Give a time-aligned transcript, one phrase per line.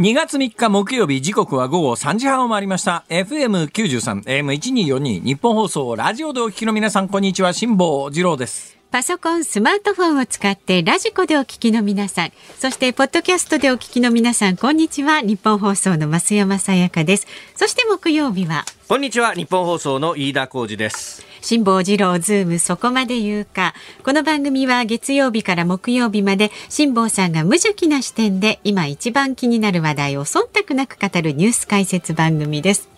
[0.00, 3.04] 2月3日木曜日時刻は午後3時半を回りました。
[3.10, 7.52] FM93 AM1242 ニッポン放送ラジオでお聞きの皆さんこんにちは。
[7.52, 8.79] 辛坊治郎です。
[8.90, 15.20] パソコン、スマートフォンを使ってラジコでお聞きの皆さん、そしてポッドキャストでお聞きの皆さん、こんにちは。
[15.20, 17.28] ニッポン放送の増山さやかです。
[17.54, 18.64] そして木曜日は。
[18.88, 19.32] こんにちは。
[19.34, 21.24] ニッポン放送の飯田浩司です。
[21.40, 23.74] 辛坊治郎ズームそこまで言うか。
[24.02, 32.88] この番組は月曜日から木曜日まで辛坊さんが無邪気な視点で今一番気になる話題を忖度なく語るニュース解説番組です。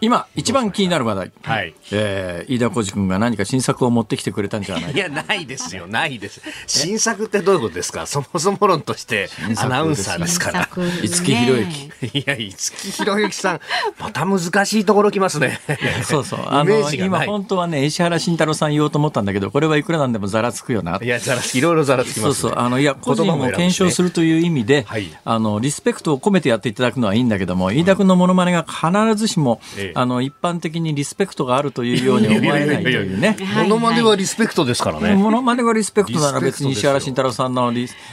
[0.00, 4.92] 今一番気になる話題、はい、えー、飯田浩司君が何か新作を持ってきてくれたんじゃない？
[4.92, 5.86] いやないですよ。
[5.86, 6.40] ないです。
[6.66, 8.06] 新作ってどういうことですか？
[8.06, 9.28] そもそも論として
[9.58, 10.68] アナウンサーですから。
[10.74, 12.18] 五木ひろゆき。
[12.18, 13.60] いや五木ひろゆきさん
[13.98, 15.60] また難しいところきますね。
[16.04, 16.40] そうそう。
[16.46, 20.98] あの今本当はね石原慎太郎さん言おうと思ったんだけどこれはいくらなんでもざらつくよな。
[21.02, 22.58] いやざらいろいろざらつきます、ね、そうそう。
[22.58, 33.36] あのいや個人を検証するという意味で、はい、あのリスペクトを込めてやっていただくのはいいんだけども飯田君のものまねが必ずしも、ええ、あの一般的的にリスペクトがあるというように思えないというね。
[33.62, 35.14] ものまねはリスペクトですからね。
[35.14, 37.72] ものまねがリスペクトなら別に石原慎太郎さんの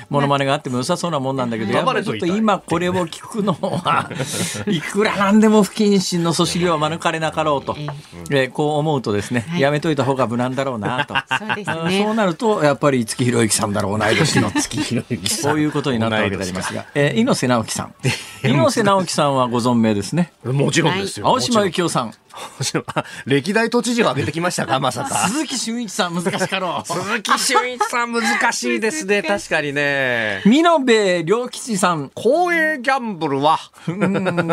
[0.09, 4.09] ものまねがあっても良さそうなもんなんだけど、やっぱりちょっと今これを聞くのは、
[4.67, 7.77] いくらなんでも不謹慎のそしりは免れなかろうと、
[8.29, 11.15] えー、こう思うとですね、やめといた方が無難だろうなと。
[11.91, 15.51] そうなると、やっぱり五木ひろゆきさんだろう、同い年の月ひろゆきさん。
[15.51, 17.93] そういうことになったわけでありますが、えー、猪瀬直樹さん。
[18.43, 20.31] 猪瀬直樹さんはご存命ですね。
[20.43, 21.27] もちろんですよ。
[21.27, 22.13] 青島幸男さん。
[23.25, 25.27] 歴代都知事を挙げてきましたか、 まさか。
[25.27, 26.87] 鈴木俊一さん、難しかろう。
[26.87, 30.41] 鈴木俊一さん、難しいですね、 確かにね。
[30.45, 32.11] 美濃部良吉さん。
[32.13, 33.59] 公営ギャンブルは。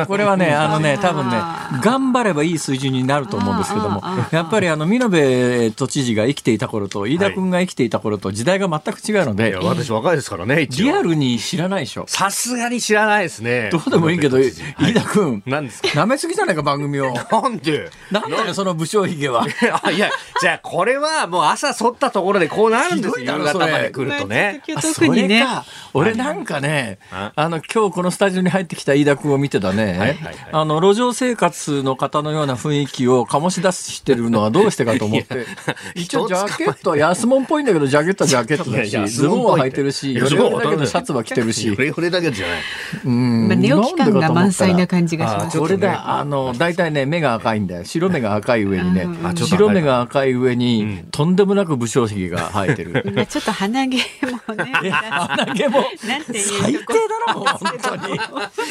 [0.06, 1.36] これはね、あのね、多分ね、
[1.82, 9.50] 頑張ればいい水準になると思うんですけども、やっぱりあの、美濃部都知事が生きていた頃と、飯田君が生きていた頃と、時代が全く違うので。
[9.50, 12.04] いや、私若いですからね、リアルに知らないでしょ。
[12.08, 13.68] さすがに知らないですね。
[13.70, 14.54] どうでもいいけど、飯
[14.94, 15.42] 田君。
[15.46, 15.88] 何ですか？
[15.88, 17.14] 舐めすぎじゃないか、番組を。
[17.30, 17.73] なんで
[18.10, 19.46] なんだよ、その武将髭は。
[19.92, 24.62] いや、じゃあこれはもう朝剃ったところでこうなるんですよ、夕方まで来るとね。
[24.80, 25.46] 特にね。
[25.92, 30.18] 俺なんかね、あの、今日このスタジオに入ってきた飯田君を見てたね、
[30.52, 35.46] あの、路上生活の方のような雰囲気を醸し出してるのはどうしてかと思って、
[35.94, 41.68] 一応ジャケットは安物っぽいんだけど、ジャケットはジャケットだし、ズボンは履いてるし、ヨレヨレだけどシャツは着てるし。
[41.68, 42.60] ヨレヨレだけじゃない。
[43.04, 43.48] うん。
[43.60, 45.58] ネオ期間が満載な感じがします。
[45.58, 47.84] これだ、あの、大体ね、目が赤いんだよ。
[47.84, 53.02] 白目が赤い上にね、白目が赤い上に、とんでもなく武将髭が生えてる。
[53.06, 54.72] 今ちょっと鼻毛もね。
[54.90, 58.18] 鼻毛も、最低だろ、本当に。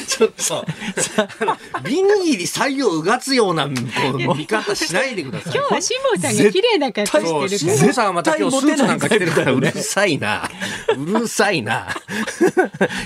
[0.07, 0.65] ちょっと、
[1.83, 5.53] ビニール左右うがつような見方しないでください。
[5.53, 7.77] 今日は辛坊さんが綺麗な格好してるから。
[7.79, 10.49] 辛さんはまた今日スーツなんか着てるからうるさいな。
[10.97, 11.87] うるさいな。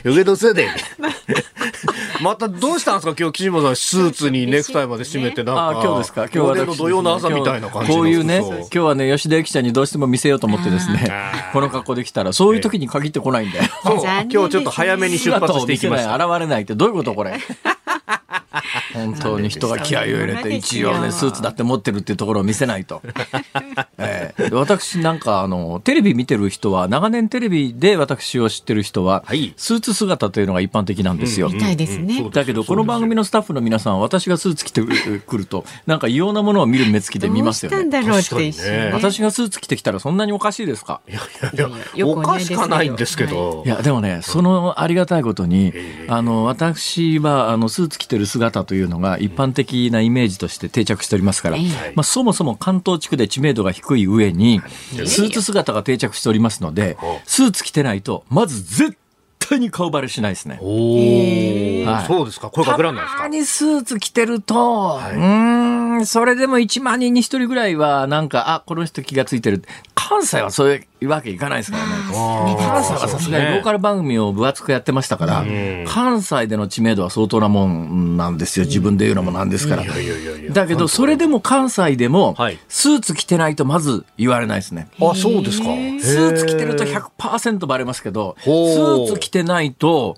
[0.03, 0.69] 上戸せで。
[2.21, 5.66] またどうしたんですか今日岸本さんスーツにネクタイまで締めてなんか。
[5.69, 6.23] あ今日ですか？
[6.25, 11.09] 今日はの土曜の朝みたいな感じこういうね、今日はね、吉田由紀ちゃんにどうしても見せようと思ってですね、
[11.53, 13.65] この格好で来たら、そういう時に限ってこないんだよ。
[14.31, 16.15] 今日ちょっと早めに出発していきました。
[16.15, 17.37] 現れないってどういうことこれ？
[18.97, 23.01] 本当に人が気合を入れて一応ねスーツだって持ってるっていうところを見せないと、
[23.97, 32.27] えー、私なんかあのテレビ見てる人は長年テレビで私を知ってる人は、はい、スーツ姿というのが一般的なんですよ、みたいですね。
[32.31, 34.81] だけどこの番組のスタッフの皆さん私がスーツ着て
[35.19, 37.77] くると なんか異様なものを見る目つきで見ますよね。
[38.93, 41.01] 私がスーツ着てきたらそんなにおかしいですか？
[41.07, 41.19] いや
[41.53, 45.73] いやいやおかしかないんですけど、いやでもねそのありがたいことに
[46.07, 51.57] あの私はあのスーツ着てる姿というのが一般的なイメージとして定着しておりますから、
[51.95, 54.61] まあ、そもそも関東地区で知名度が低い上に、
[55.05, 58.97] スーツ姿が定着しておりますので、スーツ着てないと、まず絶
[59.39, 60.59] 対に顔バレしないですね。
[60.61, 62.49] おはい、そうですか。
[62.49, 63.17] 声かけらんないですか？
[63.19, 69.63] たまにスーツ着てると、はい、うん、それでも1万人に1人ぐらいは、なんか、あ、この人気がついてる。
[69.95, 71.89] 関西はそういうわけいかないですからね。
[72.57, 75.43] 関西はさすがにローカル番組を分厚くやってましたから、
[75.85, 78.65] 関西での知名度は相当なもんなんですよ。
[78.65, 79.83] 自分で言うのもなんですから。
[80.53, 82.37] だけど、それでも関西でも、
[82.69, 84.87] スーツ着てないとまず言われないですね。
[85.01, 85.65] あ、そうですか。
[85.65, 90.15] スーツ着てると100%バレますけど、スーツ着てないと、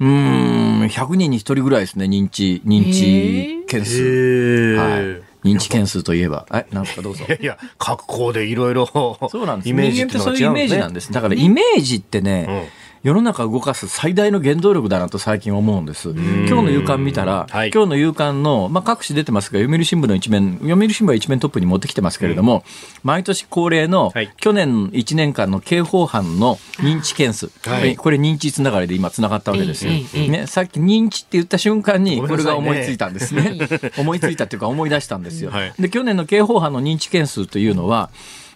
[0.00, 4.76] うん、100人に1人ぐらいですね、認知、認知件数。
[4.76, 5.30] はい。
[5.46, 7.24] 認知件数といえば、え、なんすかどうぞ。
[7.26, 8.86] いやいや、格好でいろいろ。
[8.86, 9.68] そうなんです。
[9.68, 11.12] イメージってそういうイメージなんです。
[11.12, 12.70] だからイメージってね、
[13.02, 16.10] 世の中を動かす最大の原動力だなと最近思うんです。
[16.10, 22.62] 今日の夕刊見たら、はい、今日の夕刊の、まあ、各紙出てますが、読売新聞の一面、読売新聞は一面トップに持ってきてますけれども、うん、
[23.04, 29.92] 毎年恒例の、はい、去年1年間の刑法犯の認知件数、はい、これ認知つながりで今つながったわけですよ。
[29.92, 33.52] ね、さっき認知って言った瞬間に、これが思いついたんですね。
[33.52, 35.52] ね 思いついたっていうか思い出したんですよ。
[35.78, 38.10] で、去年の刑法犯の認知件数というのは、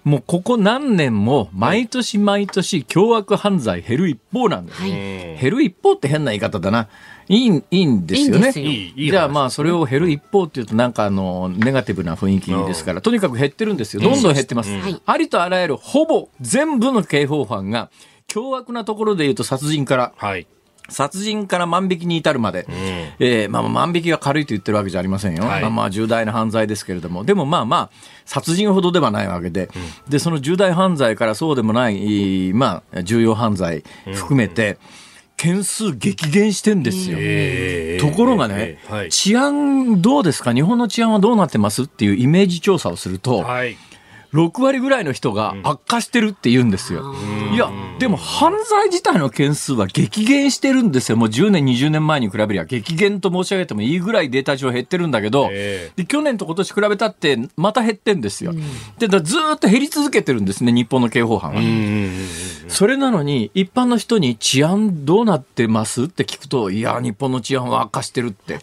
[0.04, 6.88] もうここ何年も毎年毎年凶悪犯罪減る一方なんです、はい、減る一方って変な言い方だな。
[7.26, 8.52] いいいいんですよね。
[8.54, 14.02] いいじゃあまあそれを減る一方っていうとなんかあのネガティブな雰囲気ですからとにかく減ってるんですよ。
[14.02, 14.70] どんどん減ってます。
[15.06, 17.90] ありとあらゆるほぼ全部の刑法犯が
[18.26, 20.46] 凶悪なところで言うと殺人から、はい、
[20.88, 27.90] 殺人から万引きに至るまで、うん、えー、まあ、万引きが軽いと言ってるわけじゃありませんよ、はい、まあ、まあ重大な犯罪ですけれども、でもまあまあ、
[28.26, 29.70] 殺人ほどではないわけで、
[30.04, 33.82] うん、でその重大犯罪からそうでもない、まあ、重要犯罪
[34.14, 34.78] 含めて、
[35.36, 37.18] 件数激減してんですよ。
[37.98, 38.78] ところがね、
[39.10, 40.54] 治安どうですか？
[40.54, 41.84] 日本の治安はどうなってます？
[41.84, 43.76] っていうイメージ調査をすると、はい
[44.34, 47.14] 6割ぐらいの人が悪化してるって言うんですよ。
[47.52, 47.70] いや、
[48.00, 51.16] でも犯罪自体の件数は激減してるんですよ。
[51.16, 58.52] もう10年、20年前に比べりゃ激減と申し上げてもいいぐらいデータ上減ってるんだけど、で去年と今年比べたってまた減ってんですよ。
[58.98, 61.60] でずっと減り続けてるんですね、日本の刑法犯は。
[62.68, 68.60] それなのに、一般の人に治安どうなってますって聞くと、いや、日本の治安は悪化してるって、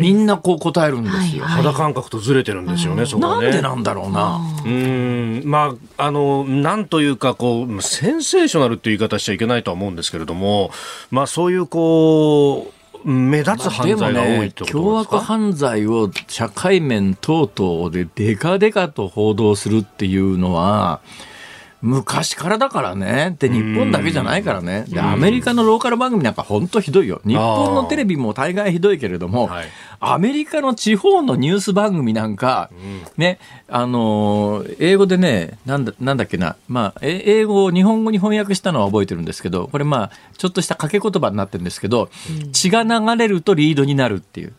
[0.00, 1.44] みんなこう答えるんですよ。
[1.44, 3.46] 肌感覚とずれてるんですよね、そこね。
[3.46, 4.40] なんでなんだろうな。
[4.64, 5.42] うんうん。
[5.44, 10.70] まあ、あの、なんというか、こう、センセーショナルっていう言い方しちゃいけないとは思うんですけれども、
[11.10, 21.00] まあ、そういう、こう、目立つ犯罪が多いとですか、凶悪犯罪を社会面等々でデカデカと報道するっていうのは、
[21.82, 23.36] 昔からだからね。
[23.40, 24.84] で、日本だけじゃないからね。
[24.88, 27.20] で、アメリカのローカル番組なんか本当ひどいよ。
[27.26, 29.50] 日本のテレビも大概ひどいけれども、
[29.98, 32.70] アメリカの地方のニュース番組なんか、
[33.16, 42.10] ね、あのー、英語でね、なんだ、なんだっけな、まあ、英語を日本語に翻訳したのは覚えてるんですけど、これまあ、ちょっとした掛け言葉になってるんですけど、
[42.52, 44.52] 血が流れるとリードになるっていう。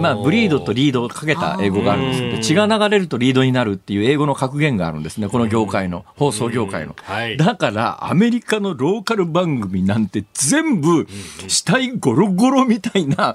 [0.00, 6.96] まあ、ブリードとリードをかけた英語があるんですけど、血が流れるとリードになるっていう英語の格言があるんですね、この業界の、放送業界の。
[7.36, 11.06] だから、アメリカのローカル番組なんて全部、
[11.48, 13.34] 死体ゴロゴロみたいな、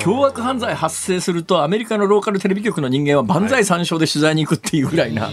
[0.00, 5.30] 凶悪犯罪発生すると、アメリカのローカルテレビ局の人間は万歳三唱で取材に行くっていうぐらいな、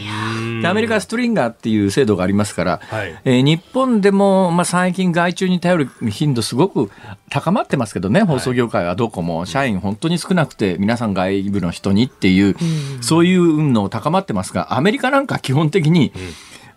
[0.65, 2.81] アメリカストリンガーっていう制度がありますから、
[3.23, 6.91] えー、日本でも、まあ、最近外注に頼る頻度すごく
[7.29, 12.55] 高まってますけどね、放送業界はどこも、社員本当に少なくて、皆さん外部の人にっていう、
[13.01, 16.11] そういうの高まってますが、アメリカなんか基本的に、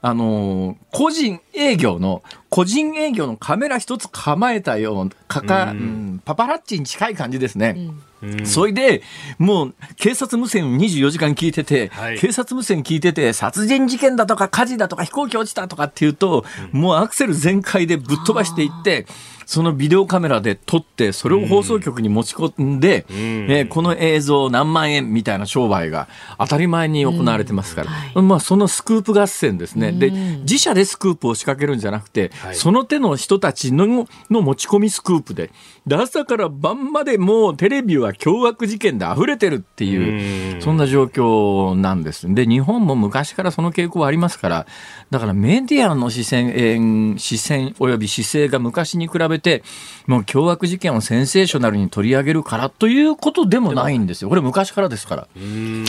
[0.06, 7.88] あの個人営業の、個人営業のカメラ一つ構えたような、かか、うん、パパラッチに近い感じですね。
[8.22, 8.46] うん。
[8.46, 9.02] それで、
[9.38, 19.06] もう、警察無線24時間聞いてて、はい、警察無線聞いてて、殺人事件だとか火事だとか飛行機落ちたとかっていうと、うん、もうアクセル全開でぶっ飛ばしていって、
[19.46, 26.08] そのビデオカメラで撮って、それを放送局に持ち込んで、うん、えー、この映像何万円みたいな商売が
[26.38, 29.93] 当たり前に行われてますから、うん、まあそのスクープ合戦ですね。
[29.93, 35.50] で、自社でスクープを仕掛けるんじゃなくて、はい、その手の人たちのの持ち込みスクープで、
[35.87, 42.32] で朝から晩までもうテレビは凶悪事件で溢れてるっていう、そんな状況なんです。
[42.32, 44.67] で、日本も昔からその傾向はありますから、
[45.11, 49.62] だからメディアの視線、視線及び姿勢が昔に比べて、
[50.06, 54.28] もう凶悪事件をセンセーショナルに取り上げるからということでもないんですよ。
[54.28, 55.28] これ昔からですから。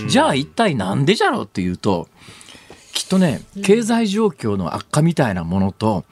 [0.07, 2.07] じゃあ一体なんでじゃろうっていうと、
[2.95, 6.05] きっとね、経済状況の悪化みたいなものと、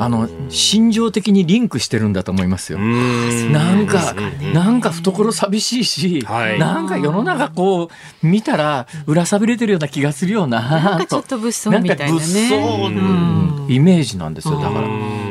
[0.00, 2.80] あの、心情的にリンクしてるんだと思いますよ。
[2.80, 4.14] なんか、
[4.52, 12.12] なんか懐寂しいし、はい、なんか世の中こう、見たら裏さびれてるような気がするような、なんかちょっと物騒みたいなね。
[12.12, 14.88] 物騒イメージなんですよ、だから。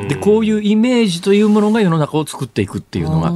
[0.08, 3.34] で、こういうイメージというものが世の中を作っていくっていうのが、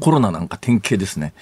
[0.00, 1.32] コロナなんか典型ですね。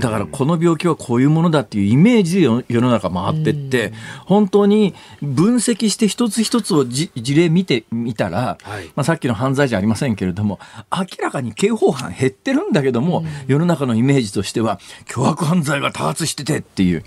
[0.00, 3.92] だからこの病気はこういうものだっていうイメージで世の中回ってって、
[4.26, 10.58] 本当にに分析して一つ一つを事例見てみたら、はい、まあ、さっきの犯罪じゃありませんけれども、
[10.90, 17.04] 明らかに刑法犯減ってるんだけども、うん、世の中のイメージとしては、凶悪犯罪が多発しててっていう。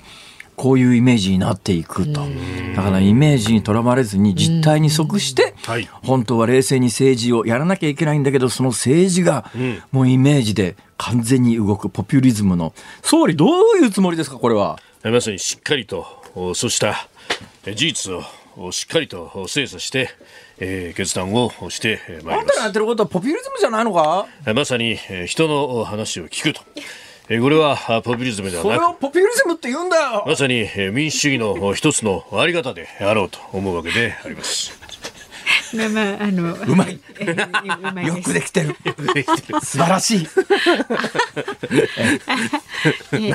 [0.55, 2.25] こういうイメージになっていくと。
[2.75, 5.53] だからイメージにとらわれずに実態に即して、
[6.03, 9.51] 本当は冷静に政治をやらなきゃいけないんだけど、その政治が
[9.91, 12.73] もうイメージで完全に動くポピュリズムの。
[13.01, 14.79] 総理どういうつもりですか、これは？
[15.03, 16.05] まさにしっかりと、
[16.55, 17.07] そうした
[17.65, 18.11] 事実
[18.57, 20.09] をしっかりと精査して、
[20.57, 22.39] えー、決断をしてまいります。
[22.39, 24.25] あんたがやってることはポピュリズムじゃないのか？
[24.53, 26.61] まさに、えー、人の話を聞くと。
[27.27, 34.94] えー、これはポピュリズムではなくそれをポピュリズムって言うんだよまさに、えー、民主主義の一つのあり方であろうと思うわけであります。
[35.73, 36.99] まあまああのうまい。
[38.05, 38.75] よくできてる。
[39.61, 40.27] 素晴らしい。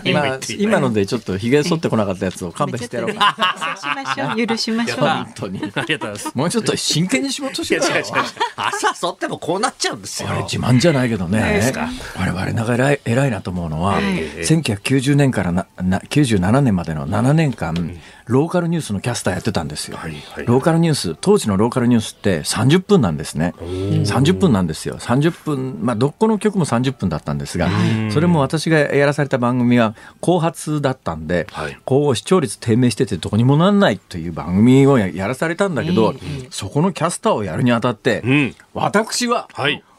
[0.04, 3.76] 今今のでちょっと髭剃ってこなかったやつを勘弁してやろうか。
[3.80, 4.98] しましょう許しましょう。
[5.08, 5.58] 本当に。
[5.62, 6.32] ありがとうございます。
[6.34, 7.82] もうちょっと真剣に仕事してよ。
[8.56, 10.28] 朝剃ってもこうなっちゃうんですよ。
[10.30, 11.72] あれ自慢じゃないけどね。
[12.16, 17.98] 我々なんか偉い偉いなと思うのは、1990年からなな97年までの7年間。
[18.30, 23.54] ローカルニュースのキャスターやってたんですよ、はいはい、ローカルニュース当時のローカルニュースって30分なんですね。
[23.58, 24.98] 30分なんですよ。
[24.98, 27.70] 30分まあどこの曲も30分だったんですが
[28.12, 36.14] それも私がやらされた番組は後発だったんで、はい、こう視聴率低迷しててどこにもなんないという番組をやらされたんだけど、
[36.50, 39.48] そこのキャスターをやるにあたって、うん、私は、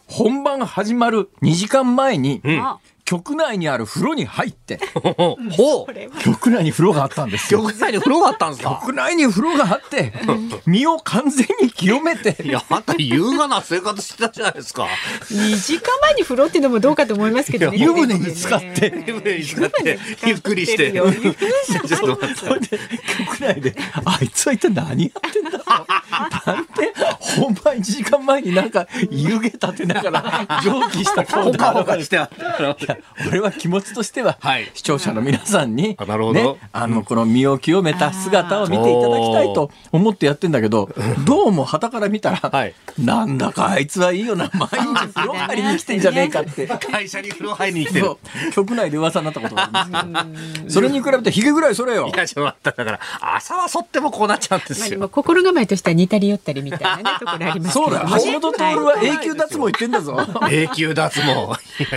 [0.08, 2.64] 本番始まる2時間前に、うん
[3.12, 7.60] 局内にある風呂に入って、 ほう局内に風呂があったんですよ。
[7.62, 8.80] 局内に風呂があったんですか？
[8.82, 10.14] 局内に風呂があって、
[10.66, 12.38] 身を完全に清めて。
[12.42, 14.88] いや、あんた優雅な生活してたじゃないですか。
[15.30, 17.78] 2時間前に風呂っていうのもどうかと思いますけどね。
[17.78, 20.94] 湯船に使って、湯船に使って、ゆっくりして。
[20.94, 22.80] ちょっと待って。
[23.26, 23.76] 局内で、
[24.06, 31.58] あいつは一体何やってんだろんて、本番1時間前になんか湯気立てながら、 蒸気した顔で。
[31.58, 32.98] ほかほかしてあった。
[33.28, 40.90] 俺は気持ちとしては、はい、視聴者の皆さんに、なるほど、ね、あのこの身を清めた姿を見ていただきたいと思ってやってんだけど、
[41.26, 46.68] どうも旗から見たら、はい、なんだかあいつはいいよな、 毎日風呂入りに来てんじゃねえかって。
[46.68, 48.18] 会社に風呂入りに来てる。
[48.54, 52.12] 局内で噂になったことがあるんですけど、それに比べてひげぐらいそれよ。
[52.14, 53.00] いや、ちょっとだから、
[53.36, 55.00] 朝はそってもこうなっちゃうんですよ。
[55.00, 60.18] まあ、心構えとしては似たり寄ったりみたいなね、ところありますそうだ、橋本徹は永久脱毛言ってんだぞ。
[60.50, 61.26] 永久脱毛。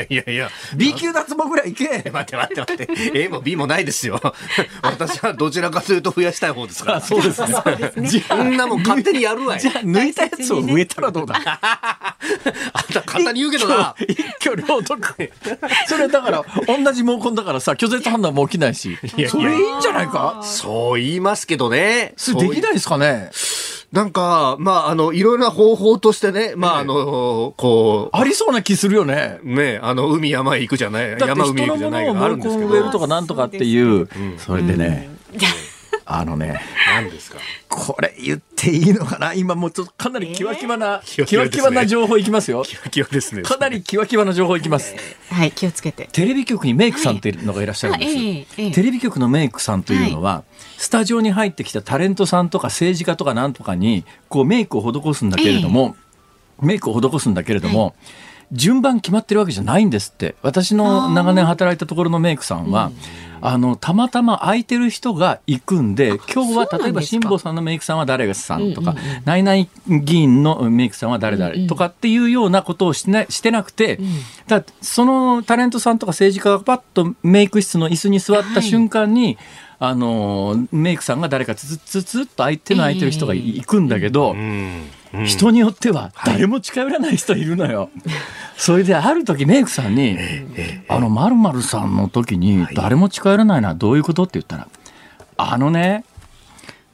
[0.09, 0.51] いやいやいや。
[0.85, 1.89] B 級脱毛ぐらいいけ。
[2.13, 3.13] 待って待って待って。
[3.15, 4.21] A も B もないですよ。
[4.83, 7.01] 私はどちらかというと増やしたい方ですから。
[7.01, 8.21] そうですね。
[8.29, 9.61] そんなもん勝手にやるわよ。
[9.61, 11.35] じゃあ抜いたやつを植えたらどうだ？
[11.37, 12.17] あ
[12.81, 13.95] んた簡単に言うけどな。
[14.09, 15.31] 一挙両得。
[15.87, 18.99] それだから、同じ毛根だからさ、拒絶判断も起きないし。
[19.29, 20.41] それいいんじゃないか？
[20.43, 22.15] そう言いますけどね。
[22.17, 23.31] それできないですかね？
[23.95, 28.17] なんか、まあ、あの、いろいろな方法としてね、まあ、あの、こう。
[28.17, 29.39] ありそうな気するよね。
[29.45, 32.71] ね、あの、海山へ行くじゃない、山海行くじゃないがあるんですけど。
[32.71, 35.11] 植えるとかなんとかっていう、それでね、
[36.07, 36.61] あのね。
[36.95, 37.39] 何ですか？
[37.69, 39.33] これ言っていいのかな？
[39.33, 42.63] 今もうちょっとかなりキワキワな、キワキワな情報いきますよ。
[42.65, 43.43] キワキワですね。
[43.43, 44.95] かなりキワキワな情報いきます。
[45.31, 46.09] はい、気をつけて。
[46.13, 48.73] テレビ局にメイクさんっていうのがいらっしゃるんです。
[48.73, 50.45] テレビ局のメイクさんというのは、
[50.77, 55.97] スタジオに入ってきたタレントさんとか政治家とかなんとかにこうメイクを施すんだけれども、
[56.61, 57.95] メイクを施すんだけれども、
[58.55, 60.37] 順番決まってるわけじゃないんですって。
[60.43, 62.93] 私の長年働いたところのメイクさんは、
[63.47, 68.95] あのたまたま空いてる人が行くんで今日は例えば辛坊さんのメイクさんは誰がさんとか、
[69.27, 73.99] ナイナイ議員のメイクさんは誰々とかっていうようなことをしなしてなくて、
[74.47, 79.37] だそのタレントさんとか政治家がパッとメイク室の椅子に座った瞬間に、
[79.79, 84.35] あのメイクさんが誰かつつつっと相手の空いてる人が行くんだけど、
[85.27, 87.91] 人によっては誰も近寄らない人いるのよ。
[88.57, 90.17] それである時メイクさんに
[90.89, 94.69] 「あのまるさんの時に誰も近寄らないのはどういうこと?」って言ったら
[95.37, 96.05] 「あのね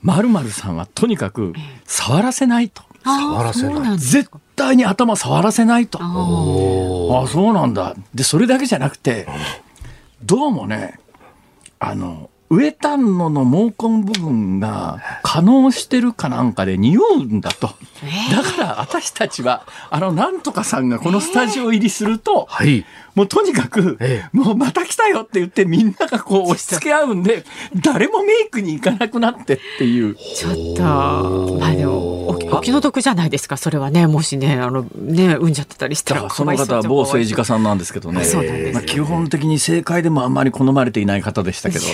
[0.02, 1.52] まるさんはとにかく
[1.84, 2.82] 触らせないと。
[3.04, 5.98] 触らせない絶対に頭触らせないと。
[6.02, 7.94] ああそうなんだ。
[8.14, 9.26] でそれだけじゃなくて
[10.22, 10.98] どうもね
[11.78, 17.68] あのウエタンノの毛根部分が可能してるかなんかで匂うんだと。
[18.32, 23.98] だから私たちは、あの、なんとかさんがこのスタジオ入りすると、はい、もうとにかく、
[24.32, 27.44] もうまた来たよって言ってみんながこう押し付け合うんで、
[27.76, 30.16] 誰もメイクに行かなくなってっていう。
[30.16, 30.82] ちょっと、
[31.60, 36.30] まあでも、お気の毒じゃないですか、それはね、もしね、あの、ね、産んじゃってたりしたら。
[36.30, 38.22] その方は某政治家さんなんですけどね。
[38.72, 41.84] まあ、基本的に政界でもあんまり好まれていない方でしたけど、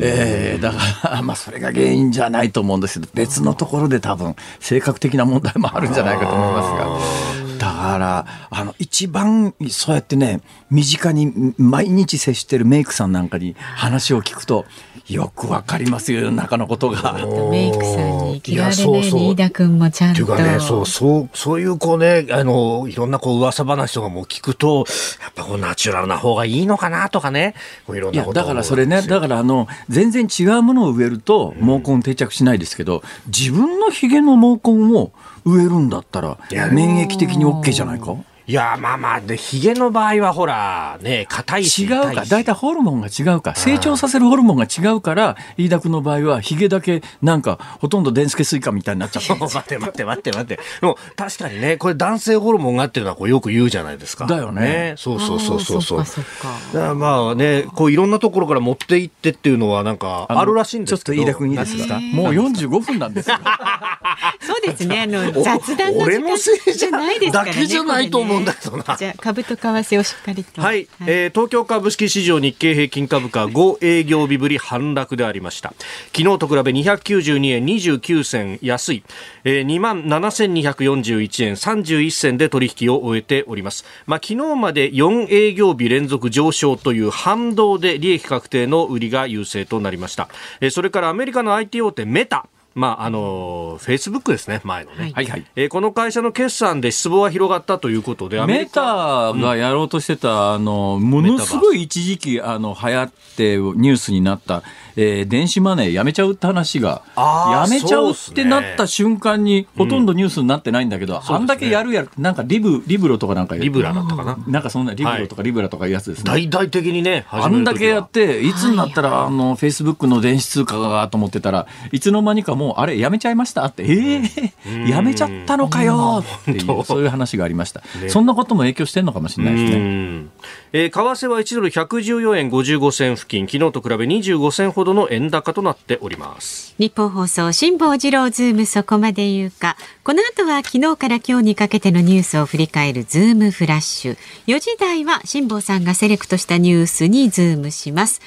[0.00, 0.78] えー、だか
[1.10, 7.00] ら、 まあそれが原因じゃないと思うんですけど、別のところで多分、性格的な問題もあるんじゃないかと思いま
[7.34, 7.49] すが。
[7.80, 14.66] だから、あの、一番、そうやってね、身近に毎日接してるメイクさんなんかに話を聞くと、
[15.08, 17.14] よくわかりますよ、中のことが。
[17.50, 20.24] メイクさんに嫌われね、新田君もちゃんと。
[20.24, 24.84] というかね、そう、そう、そういうこうね、あの、いろんなこう噂話とかも聞くと、
[25.20, 27.54] やっぱこうナチュラルな方がいいのかなとかね、
[27.86, 35.12] こういろんなことだからそれね、だからあの、全然違うものを植えると毛根定着しないですけど、自分のヒゲの毛根を
[35.44, 36.38] 植えるんだったら
[36.72, 38.14] 免疫的に OK じゃないか？
[38.50, 42.24] いやまあまあでヒゲの場合はほらね硬いし違うか。
[42.28, 49.36] 大体ホルモンが違うか成長させるホルモンが違うから飯田君の場合はヒゲだけなんかほとんどでんすけスイカみたいになっちゃった。
[49.38, 50.56] 待って待って待って待って。
[50.56, 54.26] でも確かにねこれ男性ホルモンがっていうのはこうよく言うじゃないですか。
[54.26, 55.98] だよね、ね、そうそうそうそうそう。
[56.00, 61.18] だからまあねこういろんなところから持って行ってっていうのはなんかあるらしいんですけど。
[61.18, 62.00] ちょっと飯田君いいですか？
[62.00, 63.36] もう45分なんですよ。
[64.42, 65.02] そうですね。
[65.02, 70.60] あの雑談の時間じゃないですからねだけじゃないと思うんだけどな、じゃ株と為替をしっかりと。
[70.60, 75.74] はい、はい、えー、東京株式市場日経平均株価5営業日ぶり反落でありました。
[76.16, 79.04] 昨日と比べ292円29銭安い、
[79.44, 83.84] えー、2万7241円31銭で取引を終えております。
[84.06, 90.28] まあ、昨日まで4営業日連続上昇という反動で利益確定の売りが優勢となりました。
[90.60, 92.46] えー、それからアメリカの IT 大手メタ。
[92.74, 95.26] まあ、あのフェイスブックですね、前のね、はい。
[95.26, 104.62] はいえー、この会社の決算で失望が広がったということで、メタがやろうとしてた、うん、あのものすごい一時期あの流行ってニュースになった、
[104.96, 116.24] えー、電子マネーやめちゃうって話が、やめちゃうってなった瞬間に、ほとんどニュースになってないんだけど、うん、あんだけやるやる、なんかリブリブロとかなんかリブラだったかな、なんかそんなリブロとかリブラとかいうやつですね。
[116.24, 127.82] 大々的にね、あんだけやって、いつになったら、あのフェイスブックの電子通貨がと思ってたら、いつの間にかもう、あれ、やめちゃいましたって、えー、やめちゃったのかよっていう、そういう話がありました。
[128.00, 130.26] ね、そんなことも影響してるのかもしれないですね。
[130.72, 136.74] えー、為替は1ドル114円55銭付近、昨日と比べ25銭ほどの円高となっております。
[136.78, 139.76] ニッポン放送辛坊治郎ズームそこまで言うか。
[140.04, 144.16] この後は昨日から今日にかけてのニュースを振り返るズームフラッシュ。
[144.46, 148.20] 4時台は辛坊さんがセレクトしたニュースにズームします。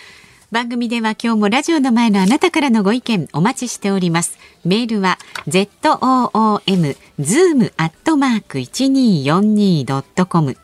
[0.53, 4.37] 番組では今日もラジオの前のあなたからのご意見お待ちしております。
[4.63, 5.17] メールは
[5.47, 10.55] zoom zoom アットマーク 1242.com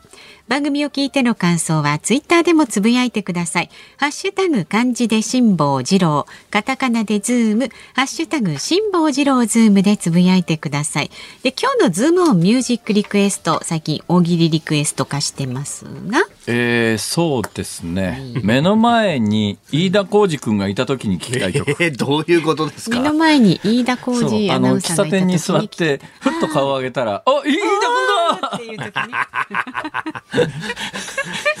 [0.50, 3.70] 番組を聞いての感想はツイッターでもつぶやいてください。
[3.98, 11.10] ハッシュタグ漢字で辛坊治郎、カタカナでズーム、ハッシュタグ辛坊治郎ズームでつぶやいてください。
[11.44, 16.24] で、今日のズームオンミュージックリクエスト、最近大喜利リクエスト化してますが。
[16.46, 18.20] えー、そうですね。
[18.42, 21.70] 目の前に飯田浩司君がいた時に聞きたい曲。
[21.82, 22.98] えー、どういうことですか？
[22.98, 25.34] 目の前に飯田浩司アナウンサーがいた時に。
[25.34, 29.14] 喫茶店に座って、ふっと顔を上げたら、あ、飯田君だっていう時に。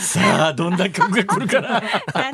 [0.00, 1.82] さあ、どんな曲が来るかな。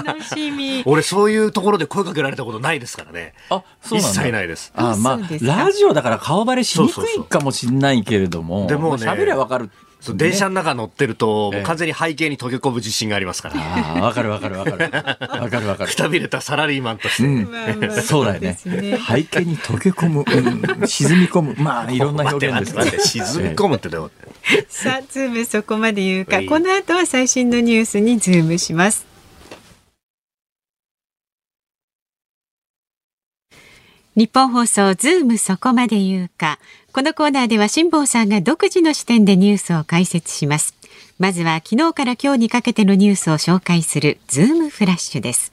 [0.05, 0.83] 楽しみ。
[0.87, 3.35] 俺、そういうところで声かけられたことないですからね。
[3.51, 4.73] あ、そうなん一切ないです。
[4.77, 8.67] あ、まあ、ラジオだから顔バレしにくいかもしれないけれども。
[8.69, 9.71] でもね、喋りゃわかる。
[10.15, 13.55] 電車の中乗ってると、完全に背景に溶け込む自信がありますから。
[13.57, 14.79] ああ、わかるわかるわかる。
[14.79, 15.91] わかるわかる。
[15.91, 17.25] くたびれたサラリーマンとして。
[17.25, 18.57] うん、そうだよね。
[18.57, 18.71] 背
[19.25, 21.55] 景に溶け込む、うん、沈み込む。
[21.59, 22.85] まあ、 いろんな表現ですね。
[22.99, 24.13] 沈み込むってどう？
[24.69, 26.43] さあ、ズームそこまで言うか。
[26.43, 29.07] この後は最新のニュースにズームします。
[34.15, 36.59] ニッポン放送ズームそこまで言うか。
[36.97, 40.75] このコーナーでは辛坊さんが独自の視点でニュースを解説します。
[41.19, 45.53] まずは昨日から今日にかけてのニュースを紹介するズームフラッシュです。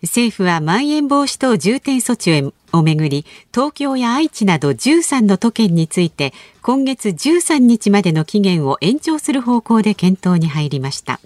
[0.00, 6.32] 政府はまん延防止等重点措置をめぐり東京や愛知など13の都県について
[6.62, 11.18] 今月13日までの期限を延長する方向で検討に入りました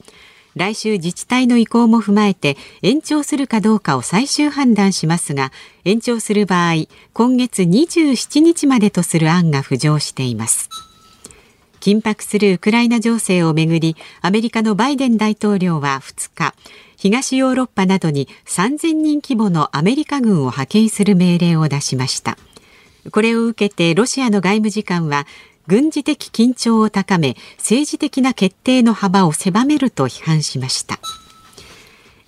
[0.56, 5.52] 来週自治体の意向も踏まえて延長するかどうかを最終判断しますが
[5.84, 10.68] 延長する場合今月27日までとする案が浮上しています。
[11.80, 16.54] 緊迫するウクライナ情勢をめぐりアメリカのバイデン大統領は2日
[16.96, 22.36] 東ヨーロッパなどに3000人規模のアメリカ軍を派遣する命令を出しました。
[23.12, 25.26] これを受けてロシアの外務次官は
[25.70, 30.98] 軍事的緊張を高め政治的な決定の幅を狭めると批判しました。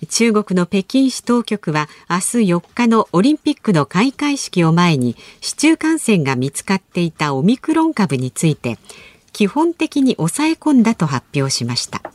[0.07, 2.21] 中国の北京市当局は明日
[2.53, 8.77] 4日のオリンピックの開会式を前に市中感染が見つかっていたオミクロン株について
[9.33, 12.12] 基本的に抑え込んだと発表しました。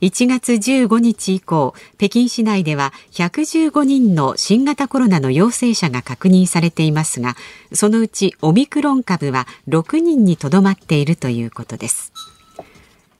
[0.00, 7.36] 1月15日以降北京市内では115人の新型コロナの陽性者が確認されていますが
[7.72, 12.12] そのうちオミクロン株は6人にとどまっているということです。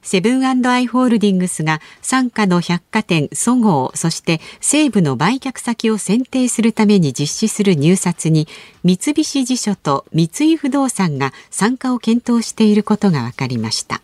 [0.06, 8.46] セブンアイ・ホールディングスが傘下の百貨店そごうそして西武の売却先を選定するために実施する入札に
[8.84, 14.00] 三菱地所と三井不動産が参加を検討していることが分かりました。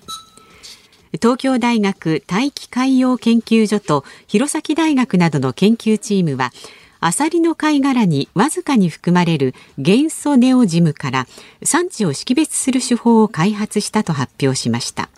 [1.20, 6.53] 東京大学大気海洋研究所と弘前大学などの研究チームは
[7.01, 11.27] アサリの貝殻にわずかに含まれる元素ネオジムから
[11.64, 15.11] 産地を識別する手法を開発したと発表しました。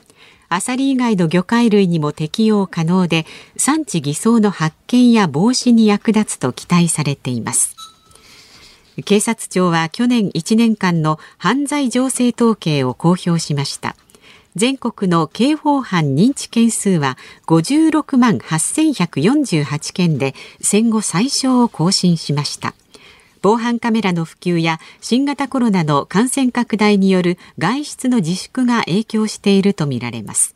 [0.48, 3.26] アサリ以外の魚介類にも適用可能で
[3.56, 7.76] 産地偽装の発見や防止に役立つと期待されています。
[9.04, 13.96] 警察庁は去年1年間の犯罪情勢統計を公表しました。
[14.56, 22.74] 全国の刑法犯認知件数は56万8148件で戦後最小を更新しました。
[23.42, 30.53] 防犯カメラの普及や新型コロナの感染拡大による外出の自粛が影響しているとみられます。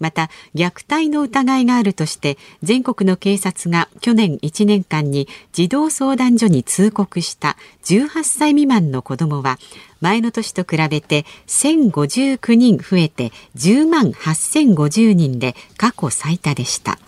[0.00, 9.58] また虐待の疑いがあるとして全国の警察が去年1年間に児童相談所に通告した18歳未満の子どもは
[10.00, 16.98] 前の年と比べて1059人増えて10万8050人で過去最多でした。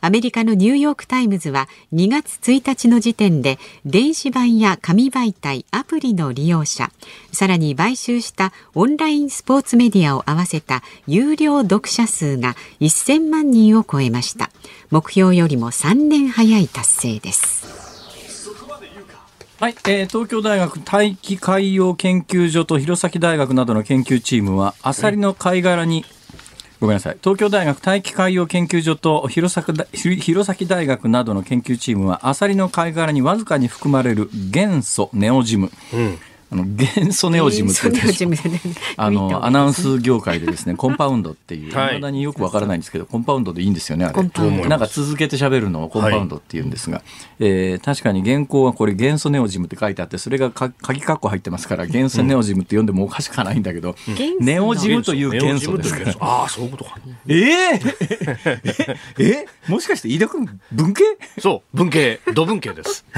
[0.00, 6.90] アメリカのニューヨーク・タイムズは2月1日の時点で電子版や紙媒体アプリの利用者
[7.32, 14.50] さらに買収したオンラインスポーツメディアを合わせた有料読者数が1000万人を超えました。
[14.90, 17.90] 目標よりも3年早い達成です。
[19.60, 26.06] はい、えー、東京大学大気海洋研究所と弘前大学などの研究チームはアサリの貝殻に
[26.80, 27.18] ごめんなさい。
[27.22, 29.64] 東京大学大気海洋研究所と弘前
[30.66, 36.18] 大学などの研究チームはアサリの貝殻にわずかに含まれる元素ネオジム、うん。
[36.52, 37.80] あの元素ネオジムって
[38.96, 41.70] あのアナウンス業界でですねコンパウンドっていう。
[41.70, 41.74] い。
[41.74, 44.68] まだによくわからないんですけどコンパウンドでいいんですよねあれ。
[44.68, 47.04] なんか続けて喋るのをコンパウンドっていうんですが、はい、
[47.40, 56.14] えー、確かに原稿はこれ元素ネオジムって書いてあってそれがか鍵括弧入ってますから元素ネオジムって読んでもおかしくはないんだけど、うん、ネオジムという元素ですから。
[56.18, 56.98] ああそういうことか。
[57.28, 58.60] えー、
[59.18, 61.04] ええもしかして飯田君文系？
[61.38, 63.04] そう文系土文系です。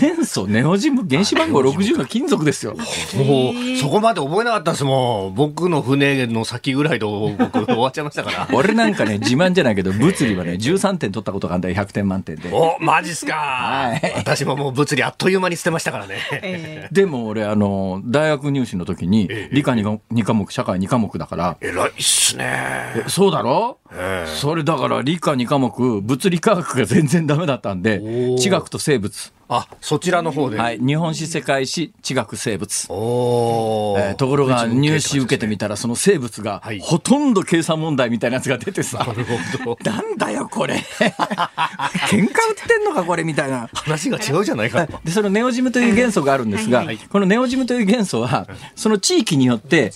[0.00, 2.74] 元素ネオジム原子番号60が金属ですよ。
[2.74, 5.34] もう、そこまで覚えなかったですもん。
[5.34, 8.48] 僕の船の先ぐらいで僕終わっちゃいましたから。
[8.54, 12.50] 俺なんかね、自慢じゃないけど、物理はね、13点取ったことがあるんだよ、100点満点で。
[12.52, 13.34] お、マジっすか。
[13.34, 14.12] はい。
[14.16, 16.16] 私ももう物理あっという間に捨てましたからね。
[16.32, 21.56] えー、でも俺、あの、大学入試の時に、理科 2, 2科目、社会2科目だから。
[21.60, 23.04] 偉いっすね。
[23.08, 23.78] そうだろ？
[23.94, 28.00] えー、それだから理科2科目、物理科学が全然ダメだったんで、
[28.38, 29.32] 地学と生物。
[29.54, 32.86] あそちらの方で、はい、日本史世界史地学生物。
[32.90, 39.78] お、えー、ところが入試受けてみたらその生物がほとんど計算問題みたいなやつが出てさ、なるほど。
[39.84, 40.76] なんだよこれ。
[40.76, 42.30] 喧嘩売っ
[42.66, 43.68] てんのかこれみたいな。
[43.74, 49.92] 話が違うじゃないかでそのネオジムという元素があるんですが、はい、このネオジムという元素はその地域によって。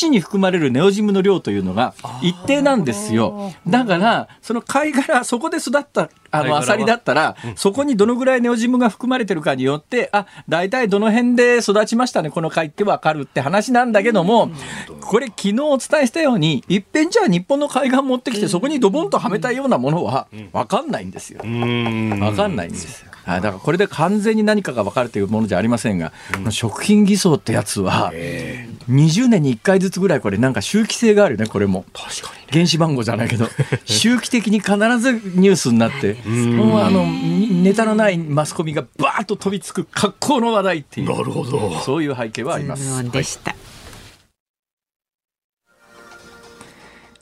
[0.00, 3.29] 土に含まれるネオジムの量というのが一定なんですよ
[3.66, 14.50] だからその貝殻そこで育ったあの、アサリだったら、そこにどのぐらいネオジムが含まれてるかによって、あ、大体どの辺で育ちましたね、この貝ってわかるって話なんだけども、
[15.00, 21.38] これ昨日お伝えしたように、いっぺんじゃあ日本の海岸持ってきて、そこにドボンとはめたようなものは、わかんないんですよ。
[21.38, 23.10] わかんないんですよ。
[23.26, 26.12] だからこれで完全に何かが分かるというものじゃありませんが、
[26.44, 28.12] うん、食品偽装ってやつは、
[28.90, 31.84] 20年に1回ずつぐらいこれなんか周期性があるよねこれも。
[31.92, 33.48] 確かに、ね、原子番号じゃないけど。
[33.84, 41.10] 周期的に必ずニュースになってもうあのネタのないマスコミがバーッと飛びつく格好の話題っていう。
[41.10, 41.80] なるほど。
[41.80, 43.10] そういう背景はあります。
[43.10, 43.54] でした、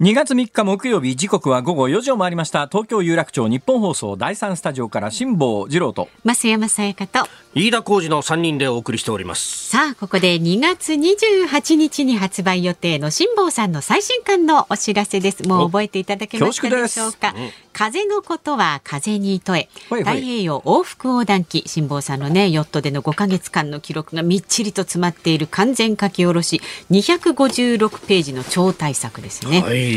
[0.00, 2.68] 2月3日木曜日時刻は午後4時を回りました。
[2.68, 6.08] 東京有楽町日本放送第3スタジオから辛坊治郎と。
[6.24, 7.28] 増山さやかと。
[7.56, 9.70] 飯田浩二の3人でお送りしております。
[9.70, 15.42] さあここで2月28日に発売予定の辛坊さんの最新刊のお知らせです。
[15.48, 21.64] もう覚えていただけましたでしょうか、うん、風のことは風に問え、はいはい、太平洋往復横断機。
[21.66, 26.60] 辛坊さんのねヨットでの5か月間の記録がみっちりと詰まっている完全書き下ろし。
[26.92, 29.87] 256ページの超大作ですね、はい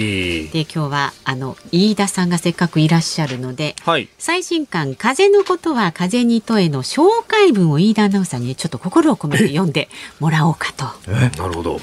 [0.52, 10.86] で今日はあの飯田さんがせっかくいらっしゃるので、はい、最新刊「風のことは風に問え」の紹介文を飯田アナウンサーにちょっと心を込めて読んでもらおうかと。
[11.12, 11.74] なるほど。
[11.74, 11.80] わ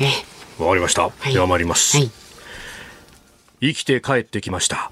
[0.70, 1.02] かりました。
[1.02, 2.10] はい、では参ります、はい。
[3.60, 4.90] 生きて帰ってきました。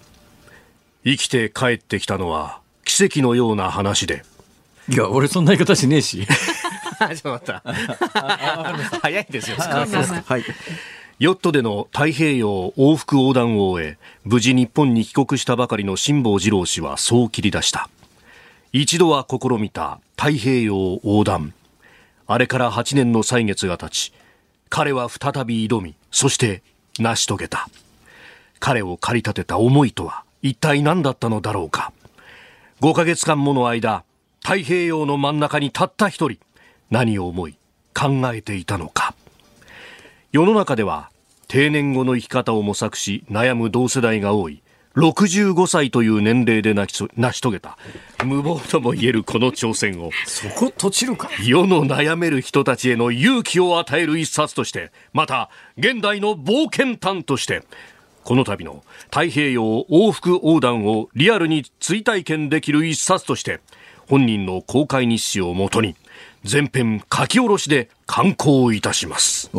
[1.05, 4.25] 生きて帰ってきたのは奇跡のような話で。
[4.89, 6.27] いや、俺そんな言い方しねえし。
[6.99, 7.63] ちょっと待った。
[9.03, 9.57] 早いですよ。
[9.59, 10.45] はい。
[11.19, 17.89] ヨットでの太平洋往復横断を終え、無事日本に帰国したばかりの辛坊治郎氏はそう切り出した。
[18.75, 21.55] 一度は試みた太平洋横断。
[22.27, 24.13] あれから8年の歳月が経ち、
[24.69, 26.63] 彼は再び挑み、そして
[26.99, 27.71] 成し遂げた。
[28.61, 31.95] 彼を駆り立てた思いとは一体何だったのだろうか。
[32.83, 34.05] 5ヶ月間もの間
[34.43, 36.39] 太平洋の真ん中にたった一人
[36.91, 37.57] 何を思い
[37.95, 39.15] 考えていたのか
[40.37, 41.09] 世の中では
[41.49, 44.61] 定年後の生き方を模索し悩む同世代が多い。
[44.95, 46.87] 65歳という年齢で成
[47.33, 47.79] し遂げた。
[48.23, 50.11] 無謀とも言えるこの挑戦を。
[50.27, 51.31] そこ閉じるか。
[51.43, 57.63] 世の悩める人たちへの勇気を与える一冊としてまた現代の冒険譚として
[58.23, 63.61] この度の太平洋往復横断をリアルに追体験できる一冊として
[64.07, 65.97] 本人の公開日誌をもとに
[66.45, 69.51] 全編書き下ろしで刊行いたします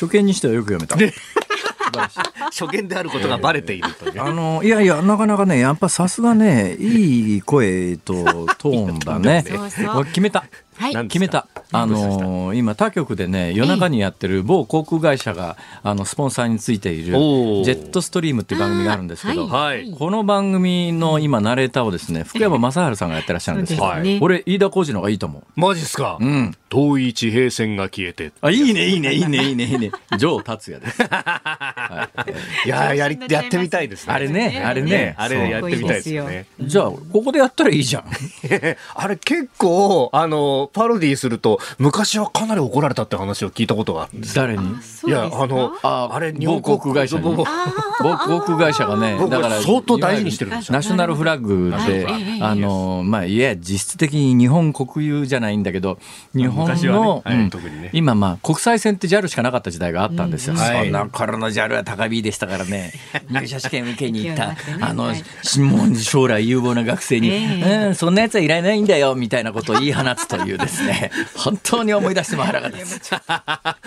[0.00, 1.12] 初見にしてはよく読めた、ね
[2.52, 4.22] 初見であることがバレているという。
[4.22, 8.14] あのいやいやなかなかねやっぱさすがねいい声と
[8.58, 9.44] トーンだね。
[10.06, 10.44] 決めた。
[10.80, 11.46] はい、決めた。
[11.72, 23.82] あのー、今他局でね夜中にやってる某航空会社があのスポンサーについているジェットストリームっていう番組があるんですけど、はい、この番組の今ナレーターをですね福山雅治さんがやってらっしゃるんですよ。
[23.82, 25.42] はい、俺飯田浩二の方がいいと思う。
[25.54, 26.16] マジっすか？
[26.18, 26.56] うん。
[26.70, 28.32] 遠い地平線が消えて。
[28.40, 29.90] あいいねいいねいいねいいねいいね。
[30.18, 31.02] 城達也です。
[31.10, 32.08] は
[32.64, 34.14] い、いややりやってみたいですね。
[34.14, 36.46] あれねあれねあれやってみたいですよね。
[36.60, 38.04] じゃあここでやったらいいじゃん。
[38.94, 44.64] あれ結構あのパロディーすると、昔はかなり怒られたって話を聞いたことがある誰に？
[45.06, 47.22] いや、あの、ああれ、日本航空会社に。
[47.22, 47.44] 航
[48.40, 50.74] 空会社がね、だから相当大事にしてるんですよ。
[50.74, 52.06] ナショナルフラッグで、
[52.42, 55.98] あの、まあ、いや、実質的に日本国有じゃないんだけど、
[56.34, 57.22] 日本の、
[57.92, 60.56] 今、まあ、国際線って JAL しかなかった時代があったんですよ。
[60.56, 62.94] そんな頃の JAL は高 B でしたからね、
[63.30, 65.12] 入社試験受けに行った、あの、
[65.98, 73.12] 将来有望な学生に、うん、そんなやつはいらないんだよ、みたいなことを言い放つというですね、本当に思い出しても腹が立つ。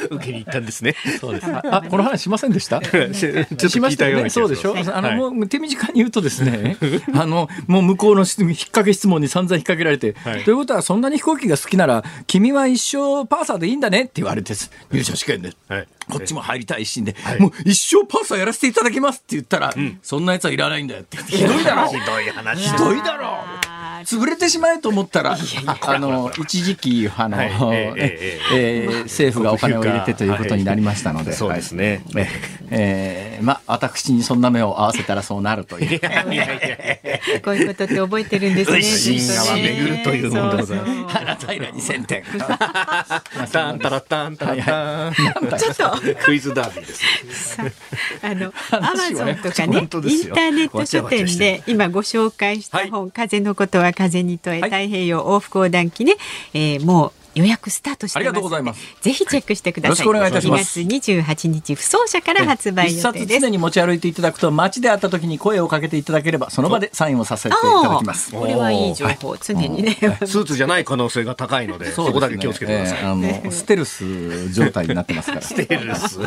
[0.10, 0.96] 受けに行ったんですね。
[1.20, 1.48] そうです。
[1.48, 2.82] あ、この話しませんでした？
[2.82, 4.76] ちょっと聞いたようなそうでしょ？
[4.94, 6.78] あの、もう手短に言うとですね、
[7.14, 8.26] あの、もう向こうの引っ
[8.58, 10.14] 掛け質問に散々引っ掛けられて、
[10.46, 14.54] ということはそんなに飛行機が好きなら、君は一生パーサーでいいんだねって言われて、
[14.92, 15.54] 入社試験で。
[16.10, 21.18] こっちも入りたい一心で、もう一生パーサーやらせていただきますって言ったら、そんなやつはいらないんだよって。
[21.18, 21.88] ひどいだろ。
[21.88, 22.70] ひどい話。
[22.70, 23.38] ひどいだろ。
[24.04, 27.38] 潰れてしまえと思ったら、あの一時期あの、
[27.74, 32.04] ええ政府がお金を入れてということになりましたので、そうですね。
[32.70, 36.00] えー、まあ私にそんな目を合わせたらそうなるという。
[37.44, 38.82] こういうことって覚えてるんですね。
[38.84, 41.18] 真が巡るというものでございます。
[41.18, 42.24] 花平に千点。
[43.52, 45.14] タンタラタンタラタン。
[45.58, 46.94] ちょっとクイズダービーで
[47.34, 47.58] す。
[48.22, 56.16] あのアマゾンとかねインターネット書店で今ご紹介した本、風のことは風に問え、太平洋往復横断機ね、
[56.54, 58.82] えー、もう予約スタートしてありがとうございます。
[59.02, 60.06] ぜひチェックしてください。
[60.06, 60.80] よろしくお願いいたします。
[60.80, 63.42] 2月28日、不走者から発売予定です。
[63.42, 68.32] 常に持ち歩いていただくと、街で会った時に声をかけていただければ、その場でサインをさせていただきます。
[68.32, 69.98] これはいい情報、常にね。
[70.26, 73.04] スーツじゃない可能性が高いので、そこだけ気をつけてください。
[73.04, 75.42] あのステルス状態になってますから。
[75.44, 76.20] ステルス。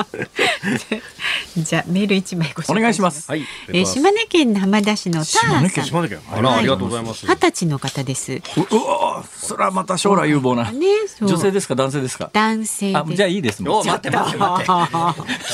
[1.56, 3.30] じゃメール一枚ごお願いします。
[3.30, 3.44] はい。
[3.72, 5.84] え島根県浜田市のターさん。
[5.84, 6.18] 島根県。
[6.30, 7.26] あら、ありがとうございます。
[7.26, 8.32] 二十歳の方です。
[8.34, 8.38] う
[8.76, 10.70] わ、それはまた将来有望な。
[10.70, 10.86] ね、
[11.20, 11.74] 女性ですか。
[11.74, 12.30] 男性ですか？
[12.32, 13.86] 男性あじゃあいいですもん。
[13.86, 14.70] 待って待って待って。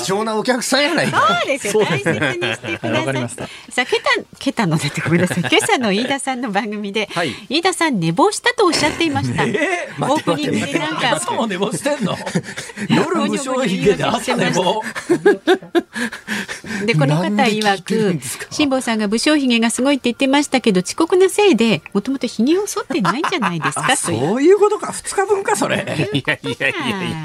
[0.04, 2.20] 貴重なお客さんやないかそうですよ大切に
[2.54, 3.28] してください。
[3.70, 12.16] さあケタケタの出てごめんなさい今朝の飯田さんの番組で、はい、飯田さん寝坊したとおっしゃっていました、えー、オープニングでなんか朝も寝坊してんの？
[12.88, 14.82] 夜無償ひげで朝寝坊。
[16.86, 18.18] でこの方曰く
[18.50, 23.96] 辛坊さんが武将髭がすごいって言ってましたけど遅刻のせいでもともと髭を剃ってないんじゃないですか？
[23.96, 24.92] そういうことか。
[24.92, 25.76] 二日分かそれ。
[25.76, 26.72] いやいやいやい
[27.10, 27.16] や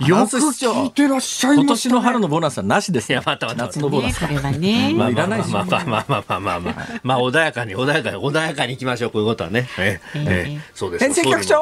[0.00, 5.64] よく聞いてらっしゃいまし、ね、今年の春のボーナスはなしです、ね、いやまた夏のボーナス、ね、これはね、まあ、いらないまあ。
[5.64, 11.58] まあまあまあまあまあ、まあ、穏やかに穏やかに穏やかにいきましょうこういうことはね、え、えー、そうです編成局長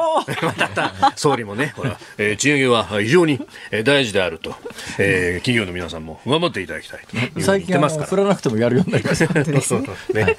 [1.15, 3.39] 総理もねほら、えー、賃上げは非常に
[3.83, 4.55] 大事であると、
[4.99, 9.87] えー、企業の皆さんも頑張っていただきたい最近は振らなくてもやるようになりましたねそうね、
[10.23, 10.29] は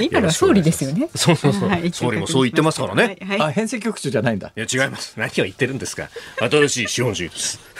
[0.00, 7.31] い、今の総理ですよねそうそうそう、総理もそう言ってますからね、はい、あ編成局長じゃないんだいや違います何を言ってるんですか新しい資本主義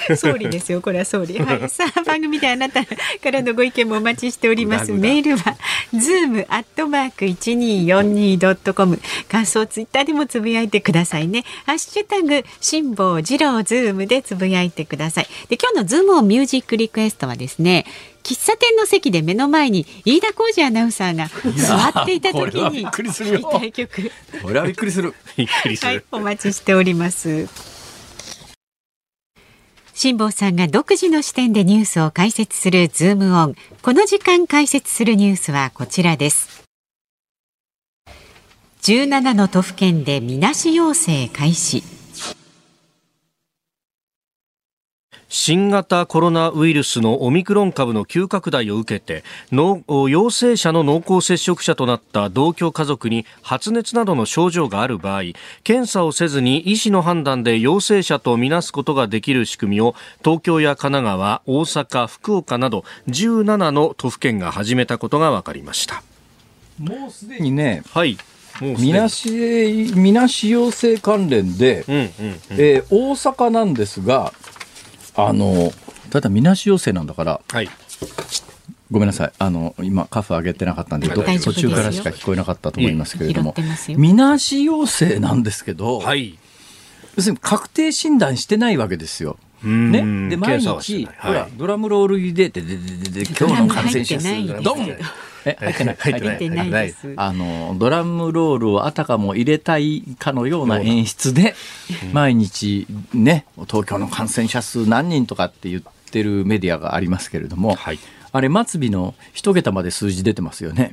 [0.09, 4.93] で す総理ですよこれは総理、 はい、さあ番組であなたからのご意見もお待ちしております。
[4.93, 5.57] メールは
[5.93, 11.45] ズームアットマーク一二四二ドットコム感想ツイッターでもつぶやいてくださいね。
[11.67, 15.27] ハッシュタグ辛坊治郎ズームでつぶやいてください。
[15.49, 17.87] で今日のズームオンミュージックリクエストはですね
[18.23, 24.11] 喫茶店の席で目の前に飯田浩司アナウンサーが座っていた時に見たい曲
[24.43, 25.15] これはびっくりする。
[25.37, 27.72] びっくりする、はい、お待ちしております
[29.95, 33.55] 辛坊さんが独自の視点でニュースを解説するズームオン。
[33.83, 36.65] この時間解説するニュースはこちらです。
[38.83, 42.02] 17の都府県でみなし陽性開始。
[45.35, 55.23] 新型コロナウイルスのオミクロン株の急拡大を受けて陽性者の濃厚接触者となった同居家族に発熱などの症状がある場合
[55.65, 66.03] 検査をせずに医師の判断で陽性者とみなすことができる仕組みを東京や神奈川、大阪、福岡など17の都府県が始めたことが分かりました。
[66.79, 68.19] もうすでにね、はい。
[68.61, 72.11] みなしみなし陽性関連で、うんうんうん、
[72.51, 74.33] えー、大阪なんですが
[75.15, 75.73] あの
[76.11, 77.69] ただみなし陽性なんだから、はい、
[78.91, 79.33] ごめんなさい。
[79.39, 83.55] あの今カフ上げてなかったんで途中からしか聞こえなかったと思いますけれども。
[83.97, 86.39] みなし陽性なんですけど、はい、
[87.17, 89.39] 要するに確定診断してないわけですよ。
[89.63, 94.89] ね、で毎日、はい、ほらドラムロール入れてでででで今日の感染者数がドン
[95.45, 95.97] え 入ってない。
[95.99, 96.71] 入ってない。
[96.71, 101.55] ないあのドラムロールをあたかも入れたいかのような演出で
[102.13, 107.99] 毎日ね東京の感染者数何人とかって言ってるメディアがありますけれども、はい、
[108.33, 110.91] あれ末尾の一桁まで数字出てますよね。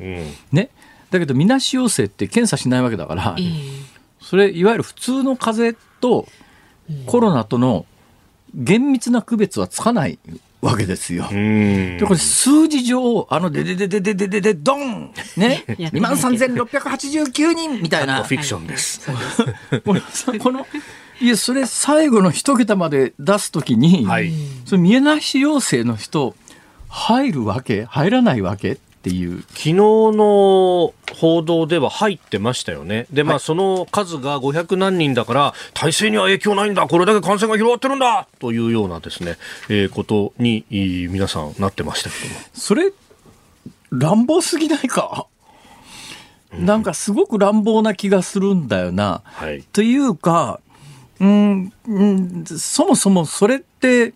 [0.51, 0.69] うん、ね。
[1.11, 3.35] だけどみなし陽性って検査しないわけだから、
[4.21, 6.27] それいわゆる普通の風邪と
[7.07, 7.85] コロナとの
[8.53, 10.19] 厳密な区別はつかない
[10.61, 11.27] わけですよ。
[11.29, 18.23] で、これ数字上、あの、ででででででででドンね !2 万3689人みたいな。
[18.23, 19.01] フィクションです。
[20.39, 20.67] この、
[21.21, 24.31] いや、それ最後の一桁まで出すときに、はい、
[24.65, 26.35] それ見えないし陽性の人、
[26.89, 27.85] 入るわけ？
[27.85, 28.77] 入らないわけ？
[29.09, 29.41] っていう。
[29.49, 38.27] 昨日の報道では入ってましたよね、でまあ、その数が500何人だから、体制には影響ないんだ、これだけ感染が広がってるんだ。
[38.39, 39.37] というようなですね、
[39.69, 42.39] えー、ことに皆さんなってましたけども。
[42.53, 42.91] それ
[43.91, 45.25] 乱暴すぎないか？
[46.53, 49.21] なんかすごく乱暴な気がするんだよな。
[49.23, 50.59] はい、というか、
[51.19, 54.13] うん、うん、そもそもそれって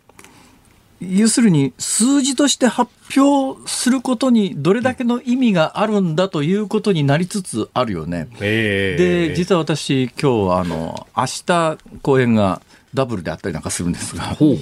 [1.12, 8.28] 要するに数字として発表することにどれだけの意味があるんだということになりつつあるよね。
[8.40, 12.62] えー、で実は私今日あの明日公演が
[12.94, 14.24] ダブルであったりなんかするんですが。
[14.24, 14.58] ほうほう。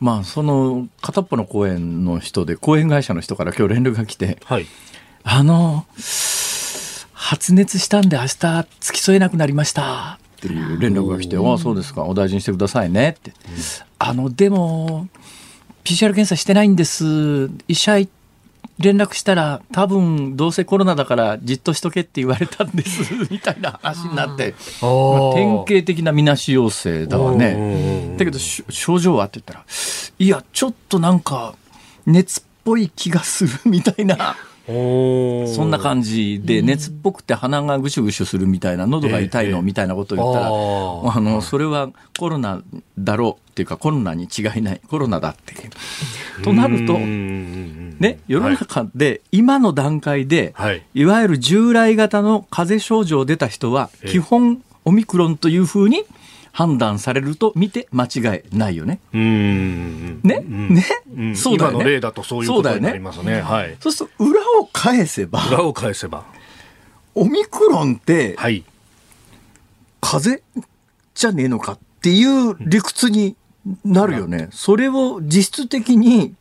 [0.00, 4.66] まあ、その片っぽの公演の人で公演会社の人から今日連絡が来て、はい、
[5.22, 5.86] あの
[7.12, 10.18] 発熱したんで明日付き添えなくなりました。
[10.38, 12.02] っていう連絡が来て「ああそうですか。
[12.02, 13.36] お大事にしてくださいね」って、うん、
[14.00, 15.06] あのでも
[15.84, 17.50] PCR 検査してないんです。
[17.68, 17.98] 医者
[18.78, 28.16] 連絡したら多分どうせコロナだからじっとしとけって言われたんです みたいな話になって、まあ、典型的なみなし陽性だわね。
[28.18, 29.64] だけど症状はって言ったら
[30.18, 31.54] いやちょっとなんか
[32.06, 34.36] 熱っぽい気がするみたいな。
[34.66, 42.62] そんな感じで熱っぽくて鼻がぐしゅぐしゅするみたいな喉が痛いのみたいなことを言ったら、あのそれはコロナ
[42.98, 44.80] だろうっていうかコロナに違いない。
[44.88, 45.54] コロナだって。
[46.42, 50.54] となるとね世の中で今の段階で、
[50.94, 56.04] い、わゆる従来型の風邪症状出た人は基本オミクロンというふうに
[56.52, 59.00] 判断されると見て間違いないよね。
[59.12, 60.84] うんね、ね、
[61.16, 61.84] うん、そうだよね。
[61.84, 63.36] 例だとそういうことになりますね。
[63.36, 63.76] ねはい。
[63.80, 66.24] そうすると裏を返せば、裏を返せば、
[67.14, 68.64] オミクロンって、はい、
[70.00, 70.68] 風邪
[71.14, 73.34] じゃねえのかっていう理屈に
[73.84, 74.48] なるよね。
[74.52, 76.34] それを実質的に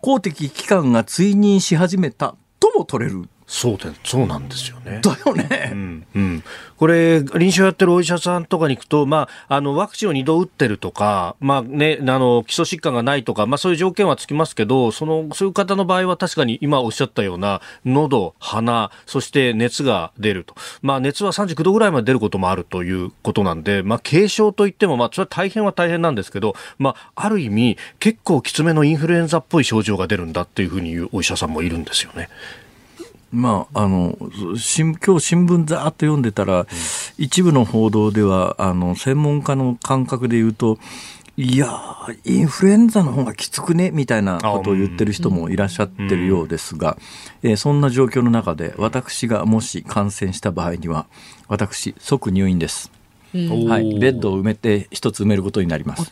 [0.00, 3.28] 公的機関が追認し始めたとも取れる。
[3.48, 5.00] そうでそうなんですよね。
[5.02, 5.70] だよね。
[5.72, 6.44] うん、うん、
[6.76, 32.28] これ臨床やってるお医者さんとかに行くと、まあ、あのワクチンを2度打ってるとか、まあね、あの基礎疾患がないとか、まあ、そういう条件はつきますけどそのそういう方の場合は確かに今おっしゃったような喉、鼻そして熱が出ると、まあ、熱は39度ぐらいまで出ることもあるということなんで、まあ、軽症といっても、まあ、それは大変は大変なんですけど、まあ、ある意味結構きつめのインフルエンザっぽい症状が出るんだっていうふうに言うお医者さんもいるんですよね。
[33.30, 36.66] まあ、あの今日新聞ざーっと読んでたら、うん、
[37.18, 40.78] 一部の報道ではあの専門家の感覚で言うと
[41.36, 41.68] いや
[42.24, 43.92] インフルエンザの方がきつくね？
[43.92, 46.96] みたいなことを言ってる人もいらっしゃってるようですが、
[47.44, 51.06] えー、そんな状況の中で私がもし感染した場合には
[51.46, 52.90] 私即入院です。
[53.32, 56.00] はい、ベッドを埋めて一つ埋めることになります。
[56.00, 56.10] はい、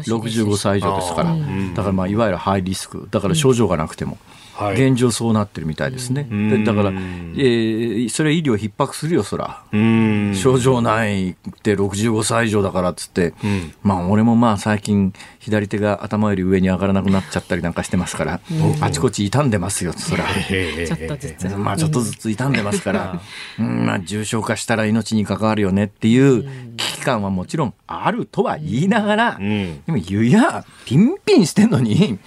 [0.00, 1.36] 65歳以上ですから、
[1.74, 4.12] だからまあいわゆるハイリスク、だから症状がなくても。
[4.12, 4.20] はい、
[4.68, 6.24] 現状そうなってるみたいですね。
[6.64, 9.62] だから、えー、それ医療逼迫するよ、そら。
[9.72, 13.34] 症状ないって65歳以上だからっつって、
[13.82, 18.40] まあ俺もまあ最近左手が頭より上に上がらなくなっちゃったりなんかしてますから、
[18.80, 20.24] あちこち傷んでますよ、そら。
[20.24, 21.48] ちょっとずつ。
[21.56, 23.20] まあちょっとずつ傷んでますから、
[23.58, 26.44] うんまあ重症化したら命に関わるよねっていう
[26.76, 32.18] 危機感はもちろんあるとは言いながら、でも湯やピンピンしてんのに、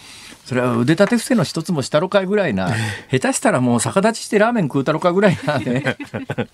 [0.45, 2.69] それは腕立て伏せの一つもしたろかいぐらいな、
[3.09, 5.97] 下手したらもう逆立ちしてラーメン食うたろかぐらいなね、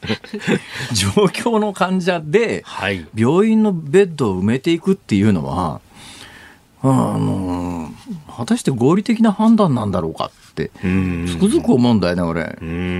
[0.93, 2.63] 状況の患者で、
[3.15, 5.81] 病院のベッドを埋めていくっていうのは、
[6.81, 7.91] あの
[8.37, 12.57] 果たして合理的な判断なんだろうかって、つくづく思うんだよね、俺。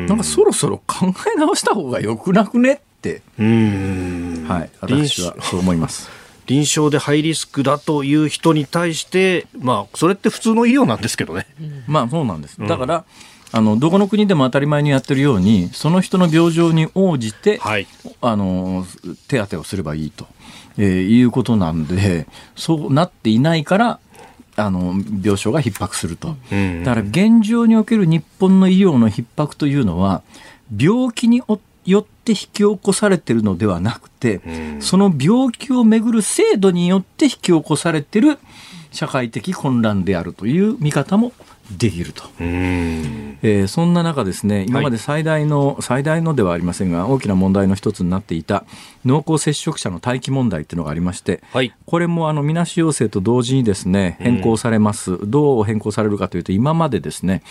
[0.07, 6.18] なんかそろそろ考え直した方がよくなくねって、はい、私はそう思います。
[6.49, 11.45] 臨床でハイリスクだという人に対して、まあ、それって普通の医療なんですけどね。
[11.87, 12.59] まあ、そうなんです。
[12.59, 13.05] だから、
[13.51, 17.87] あのどこの国でも当たり前にやってるようにその人の病状に応じて、はい、
[18.21, 18.85] あの
[19.27, 20.27] 手当てをすればいいと、
[20.77, 23.99] えー、いうことなんでそうなっていないから
[24.55, 24.93] あの
[25.23, 26.35] 病床が逼迫すると、
[26.83, 30.21] だから現状における日本の医療の逼迫というのは
[30.77, 31.41] 病気に
[31.85, 34.41] よって引き起こされているのではなくて、
[34.79, 38.37] その病気をめぐる制度によって引き起こされている
[38.91, 41.33] 社会的混乱であるという見方も
[41.77, 48.65] できると、えー、そんな中ですね今まで最大の、はい、最大のではありませんが大きな問題の一つになっていた
[49.05, 57.43] 濃厚接触者の待機問題っていうのがありまして、はい、これもあのみなし陽性と同時にですね変更されます、どう変更されるかというと今までですね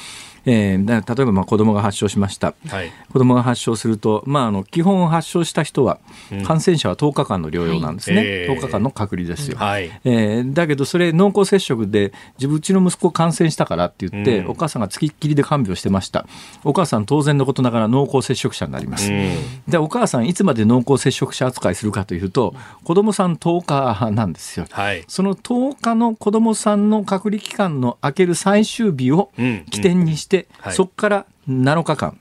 [0.50, 5.98] えー、だ例えばまあ子供が発症しました、はい、子供が発症すると、まあ、あの基本発症した人は、
[6.46, 8.26] 感染者は10日間の療養なんですね、はい、
[8.56, 16.26] 10日間の隔離ですよ、はい、えー、だけどそれ濃厚接触で自分うちの息子感染したからって言って、うん、お母さんがつきっきりで看病してました。
[16.64, 19.34] お母さん当然のことながら濃厚接触者になります、うん、
[19.68, 29.30] でお母さんいつまで濃厚接触者扱いするかというと子供さん10日なんですよ、はい、その10日の子供さんの隔離期間の明ける最終日を
[29.70, 32.18] 起点にして、はい、そこから7日間、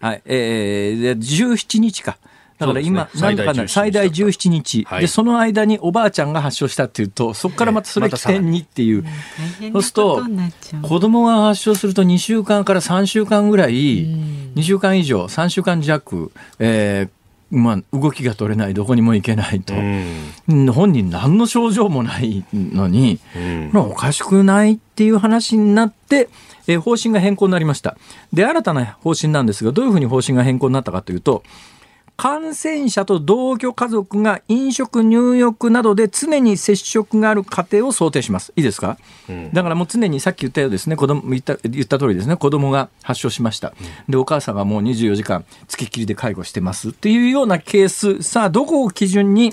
[0.00, 0.22] はい。
[0.24, 2.18] えー、17日か。
[2.58, 9.04] だから今、なんかな最大17日、はい、で、その間におばあちゃんが発症したっていうと、そこからまたそれ起点にっていう、
[9.72, 10.24] そうすると、
[10.82, 17.10] 子供が発症すると2週間から3週間ぐらい、2週間以上、3週間弱、えー、
[17.50, 19.72] まあ、動きが取れない、どこにも行けないと、
[20.72, 23.20] 本人、何の症状もないのに、
[23.74, 26.28] おかしくないっていう話になって、
[26.66, 27.96] えー、方針が変更になりました。
[28.32, 31.44] で、新たな方針なんですが、どういうふうに方針が変更になったかというと、
[32.16, 38.52] 感染者と同居家族が飲食、入浴などで常に接触がある家庭を想定します。
[38.56, 38.98] いいですか、
[39.28, 43.74] うん、だからもう常にさっき言ったようですね、子供言った言った通りですね、子供が発症しました。
[44.08, 49.52] で、お母さんがもう24時間つきっきりで介護してますっていうようなケース、さあ、どこを基準に、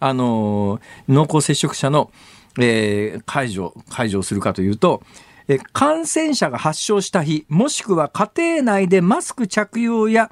[0.00, 2.10] あの濃厚接触者の、
[2.58, 5.02] えー、解除、解除するかというと、
[5.48, 10.30] え感染者が発症した日もしくは家庭内でマスク着用や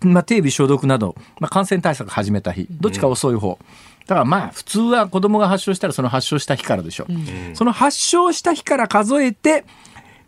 [0.00, 3.58] まあ、手指消毒など、まあ、感染対策始めた日どっちか遅い方、
[4.06, 7.12] だからまあ普通は子供が発症したらその発症した日からでしょ、う。
[7.12, 9.64] ん、その発症した日から数えて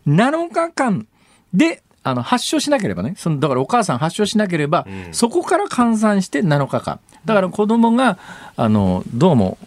[0.07, 1.07] 7日間
[1.53, 3.13] であの発症しなければね。
[3.17, 6.99] そのだからお母さん発症しなければ、うん、そこから換算して7日間。
[7.25, 8.17] だから子供が
[8.55, 9.57] あのどうも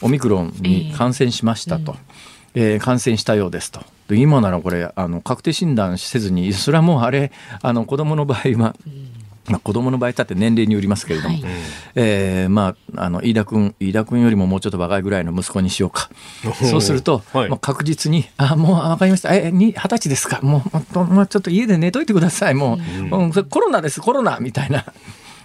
[0.00, 1.82] オミクロンに感染しましたと。
[1.82, 2.13] えーうん
[2.54, 3.80] えー、感染したようですと。
[4.10, 7.32] 今ならこれあの確定診断せずにそれはもうあれ
[7.62, 8.76] あの子供の場合は、
[9.46, 11.44] まあ、子供の場合だって年齢によりますけれども、はい、
[11.94, 16.10] えー、まあ、あの飯田君飯田君よりももうちょっと若いぐらいの息子にしようか。
[16.70, 19.34] そうすると、はい、もう確実に「あもう分かりました。
[19.34, 20.40] え二十歳ですか？
[20.42, 20.62] も
[20.94, 22.54] う、まあ、ちょっと家で寝といてください。
[22.54, 22.78] も
[23.10, 24.84] う、うん、コロナですコロナ」みたいな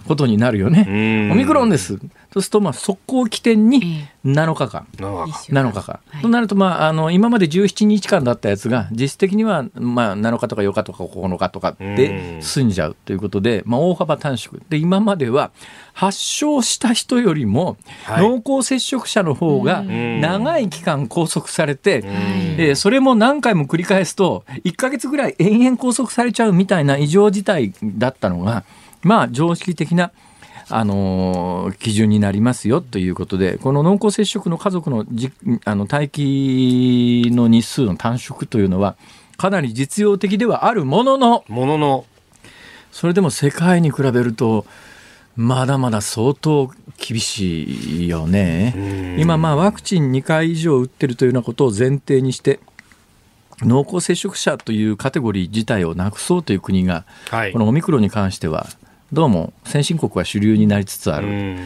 [0.06, 1.30] ことになるよね。
[1.32, 1.98] オミクロンです。
[2.32, 4.86] そうすると、まあ、速攻起点に7日間。
[4.96, 6.00] 7日間。
[6.22, 14.60] となると、まあ、あの、今まで17日間だったやつが、実質的には、まあ、7日とか8日とか9日とかで済んじゃうということで、まあ、大幅短縮。
[14.68, 15.50] で、今までは、
[15.92, 17.76] 発症した人よりも、
[18.06, 28.64] 濃厚接触者の方が、長い期間拘束されて、えー、それも何回も繰り返すと、1か月ぐらい延々拘束されちゃうみたいな異常事態だったのが、
[29.02, 30.12] まあ、常識的な
[30.68, 35.32] あの基準になりますよということで、この濃厚接触の家族のじ
[35.64, 38.96] あの待機の日数の短縮というのは、
[39.36, 42.04] かなり実用的ではあるものの、ものの。
[42.92, 44.64] それでも世界に比べると、
[45.36, 49.16] まだまだ相当厳しいよね。
[49.18, 52.60] 今、まあ、ワクチン2回以上打ってるというようなことを前提にして、
[53.62, 58.66] 濃厚接触者というカテゴリー自体をなくそうという国が、はい、このオミクロンに関しては
[59.12, 61.56] どうも先進国は主流になりつつある、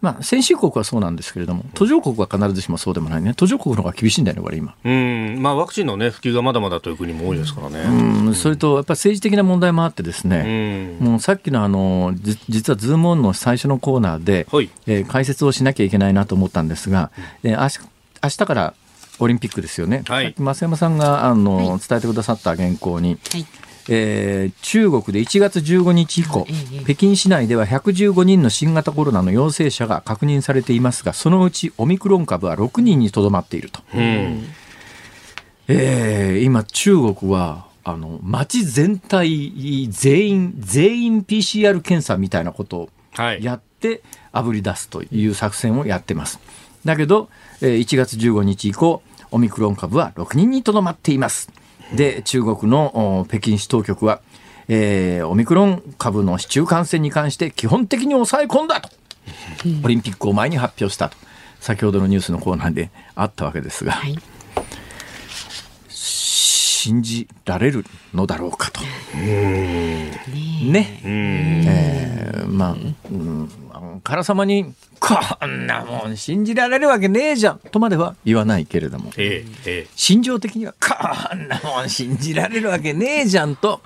[0.00, 4.74] まあ、先進国はそうなんですけれども、途上国は必ずしもそうでもないね、途上国の方が厳しいんだよね、これ、今。
[4.84, 5.38] うん。
[5.40, 7.80] まあ、ワクチンの、ね、普及がまだまだという国も多いですからね。
[7.80, 8.34] うん。
[8.34, 12.14] それと、やっぱり政治的な問題もあってですね、もうさっきのあの
[12.48, 17.10] 実はズームオンの最初のコーナーで、はい、えー、解説をしなきゃいけないなと思ったんですが、
[17.42, 17.80] えー、
[18.22, 18.74] 明日から
[19.18, 23.46] オリンピックですよね、はい、増山さんがあの、はい、伝えてくださった原稿に、はい
[23.88, 26.46] えー、中国で1月15日以降、
[26.84, 34.44] 北京市内では115人の新型コロナの陽性者が確認されていますがそのうちオミクロン株は6人にとどまっていると、うん、
[35.68, 42.90] えー、今中国はあの街全体全員全員 PCR 検査みたいなことを
[43.40, 46.38] やってあぶり出すという作戦をやってます。
[46.84, 47.28] だけど、
[47.60, 51.50] えー、1月15日以降オミクロン株は6人にとどまっています
[51.94, 54.20] で中国の北京市当局は、
[54.68, 58.88] えー、オミクロン株の市中感染に関して基本的に抑え込んだと、
[59.84, 61.16] オリンピックを前に発表したと。
[61.60, 64.16] 先ほどのニュースのコーナーであったわけですが、はい、
[65.88, 68.80] 信じられるのだろうかと。
[69.20, 71.00] ね。
[71.04, 72.76] えー、まあ、
[73.12, 73.48] うん、
[74.02, 75.14] からさまにこ
[75.46, 83.80] んなもん信じられるわけねえじゃんとまでは言わないけれども、ええ、心情的にはこんなもん信じられるわけねえじゃんと、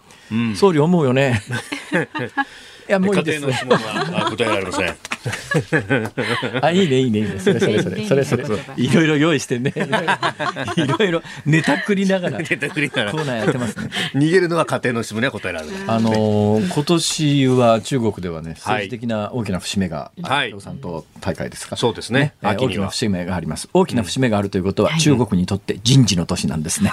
[0.55, 1.43] 総理思うよね。
[2.89, 3.41] いやもういいです。
[3.41, 4.97] 家庭の質問は答えられません。
[6.63, 9.73] あいいねいいねいいねそれそれそれそれそれいろいろ用意してね
[10.77, 13.91] いろいろネタくりながらネタくりながらコーナーやってますね。
[14.15, 15.77] 逃げるのは家庭の質問には答えられない。
[15.89, 20.13] あの今年は中国ではね政治的な大きな節目が
[20.51, 21.77] 共産党大会ですか？
[21.77, 22.35] そうですね。
[22.43, 23.69] 大きな節目があります。
[23.73, 26.93] 大きな節目があるということは中国にとって人事の年なんですね。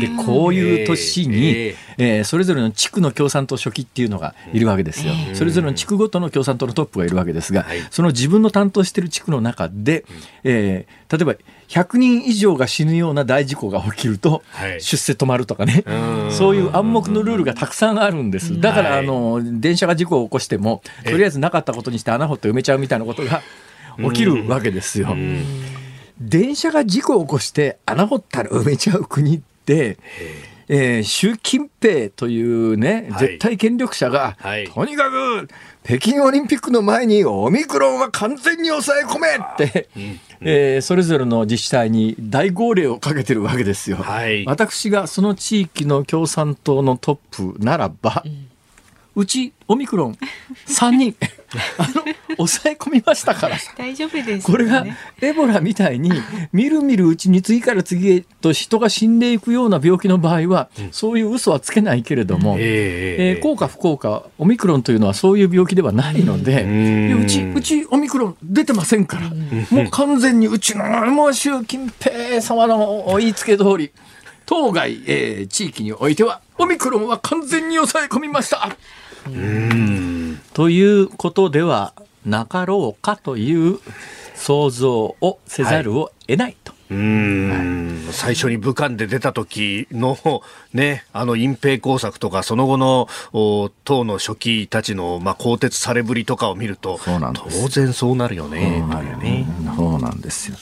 [0.00, 5.12] でこういう年にえそれぞれの地区の共産党書記っていうのがいるわけですよ。
[5.34, 10.04] それぞれの地区ごとの共産党のトップがいるわけですが、その自分の担当している地区の中で、
[10.44, 11.34] えー、例えば
[11.70, 14.42] 100人以上が死ぬような大事故が起きると、
[14.80, 15.84] 出世止まるとかね、
[16.30, 18.60] そういう暗黙のルールがたくさんあるんです。
[18.60, 23.42] だから、あの、電車が事故を起こしても、とりあえずなかったことにして穴掘って埋めちゃうみたいなことが
[23.98, 25.16] 起きるわけですよ。
[26.20, 29.96] 電車が事故を起こして穴掘ったら埋めちゃう国って、
[30.72, 35.48] えー、習近平というね、絶対権力者が、はい、とにかく
[35.82, 39.88] 北京オリンピックの前にオミクロンは完全に抑え込めって、
[40.40, 43.96] えー、それぞれの自治体に大号令をかけてるわけですよ。
[43.96, 48.46] はい、私がその地域の共産党のトップならば、うん
[49.16, 50.18] うちオミクロン
[50.66, 51.16] 3人
[51.78, 52.04] あの
[52.36, 53.56] 抑え込みましたから。
[53.76, 54.86] 大丈夫です、ね、これが
[55.20, 56.10] エボラみたいに
[56.52, 73.90] みるみるうちに次から次へと人が死んでいくような病気の場合は、うん、そういう嘘はつけないけれども、えー、えー、効果不効果オミクロンというのはそういう病気ではないので、うん、うちうちオミクロン出てませんから、うん、もう完全にうちのもう習近平様の言いつけ通り
[74.46, 78.76] 当該、えー、地域においてはオミクロンは完全に抑え込みました。
[80.52, 81.94] ということでは
[82.24, 83.78] なかろうかという
[84.34, 86.72] 想像をせざるを得ないと。
[86.72, 90.18] はいうん、はい、最初に武漢で出た時の
[90.74, 93.08] ね、あの隠蔽工作とか、その後の
[93.84, 98.84] 党の書記たちの、まあ、更迭されぶりとかを見ると、当然そうなるよね。
[99.76, 100.56] そうなんですよ。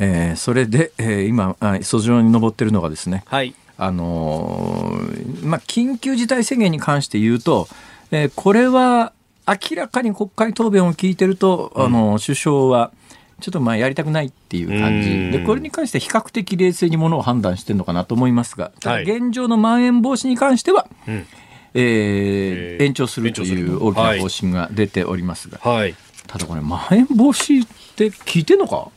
[0.00, 7.68] えー、それで、えー、今、訴状に上っているのがですね、はい、あのー、まあ、緊急事態宣言に関して言うと、
[8.10, 9.12] えー、これは
[9.48, 12.92] 明らかに国会答弁を聞いてると、あの首相は
[13.40, 15.38] ちょっとまあやりたくないっていう感じ。
[15.38, 21.26] でこれに関して比較的冷静にものを判断してるのかなと思いますが、はい、現状のまん延防止に関しては、うん、
[21.74, 25.94] えー、延長するという大きな方針が出ておりますが、はい、
[26.26, 28.88] ただこれまん延防止って聞いてんのか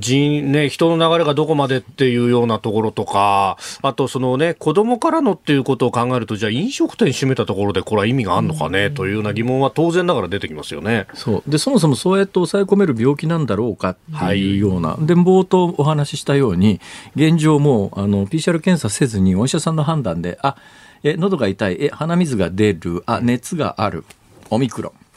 [0.00, 11.06] 人、ね、人の流れがどこまでっていうようなところとか、あとそのね、子供からのっていうことを考えると、じゃあ飲食店閉めたところでこれは意味があるのかね、というような疑問は当然ながら出てきますよね。
[11.14, 11.50] そう。
[11.50, 13.96] でそもそもそうやって抑え込める病気なんだろうかっ
[14.30, 16.80] ていうような、はい、で冒頭お話ししたように、
[17.14, 20.56] 現状もあの PCR 検査せずにお医者さんの判断で、あ
[21.02, 24.04] え喉が痛い、え鼻水が出る、あ熱がある、
[24.50, 25.09] オミクロン。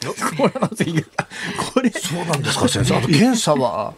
[1.72, 3.00] これそうなんですか先生。
[3.06, 3.94] 検査は？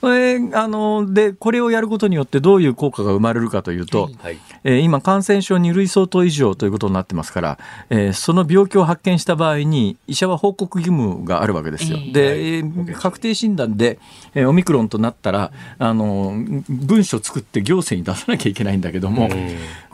[0.00, 11.98] これあのでこれをやることによってどういう効果が生まれるかというと、はい、えー、今感染症2類相当以上ということになってますから、えー、その病気を発見した場合に医者は報告義務があるわけですよ。
[12.12, 13.98] で、はい、確定診断で、
[14.34, 16.34] えー、オミクロンとなったらあの
[16.68, 19.30] 文書作って行政に出さなきゃいけないんだけども、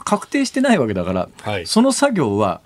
[0.05, 2.61] 確定してないわけだから、はい、その作業は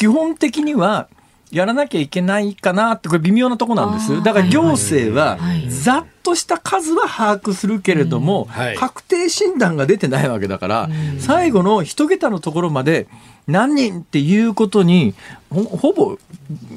[0.00, 1.08] 基本的には
[1.50, 4.22] やらなきゃいけないかなってこれ微妙なとこなんです。
[4.22, 5.38] だから行政は
[5.68, 8.48] ざっとした数は把握するけれども、
[8.78, 10.88] 確定診断が出てないわけだから、
[11.18, 13.08] 最後の一桁のところまで
[13.46, 15.14] 何人っていうことに
[15.50, 16.16] ほぼ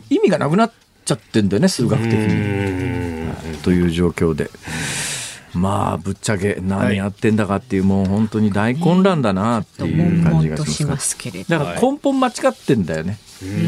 [0.10, 0.74] 意味がなくなっ
[1.06, 3.32] ちゃってんだよね数学的に。
[3.64, 4.50] という状況で。
[5.54, 11.18] まあぶっちゃけ何やってんだかっていう、もう本当に大混乱だなっていう感じがします。
[11.48, 13.18] だから根本間違ってんだよね。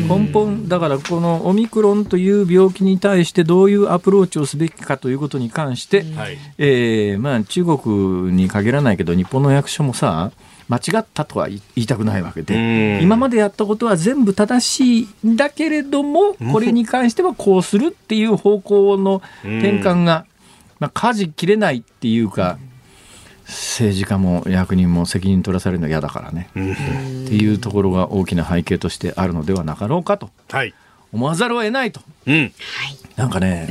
[0.07, 10.31] 根本だからこのオミクロンという病気に対してどういうアプローチをすべきかということに関して、はい、えー、まあ、中国に限らないけど日本の役所もさ
[10.67, 12.99] 間違ったとは言いたくないわけで。
[13.01, 20.25] 今までやったことは全部正しいんだけれどもこれに関してはこうするっていう方向の転換が
[20.79, 22.57] まあ、舵切れないっていうか、
[23.45, 30.29] 政治家も役人も責任取らされるのは嫌だからね、っていうところが大きな背景としてあるのではなかろうかと。
[31.13, 32.51] 思わざるを得ないと、うん、
[33.15, 33.69] なんかね、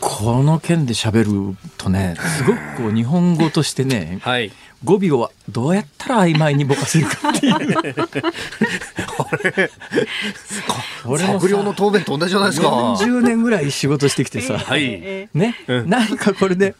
[0.00, 4.52] この件で喋るとねすごくこう日本語としてね、はい、
[4.84, 7.54] 語尾をどうやったら曖昧にぼかせるかっていう。
[9.16, 9.68] これ？
[11.04, 12.68] 閣僚の答弁と同じじゃないですか。
[12.94, 16.74] 40年ぐらい仕事してきてさ、 はい、ね、うん、なんかこれで、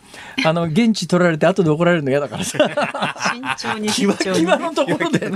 [0.44, 2.58] あの、言質取られて後で怒られるの嫌だからさ。
[3.58, 4.36] 慎重に慎重に。
[4.40, 5.32] キワキワのところで、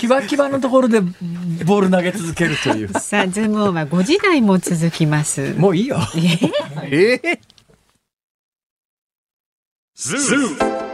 [0.00, 2.88] キワキワのところでボール投げ続けるという。
[2.98, 5.54] さあ、ズームオーバー5時台も続きます。
[5.54, 5.98] もういいよ。
[6.14, 7.38] えー、えー、
[9.96, 10.93] ズーム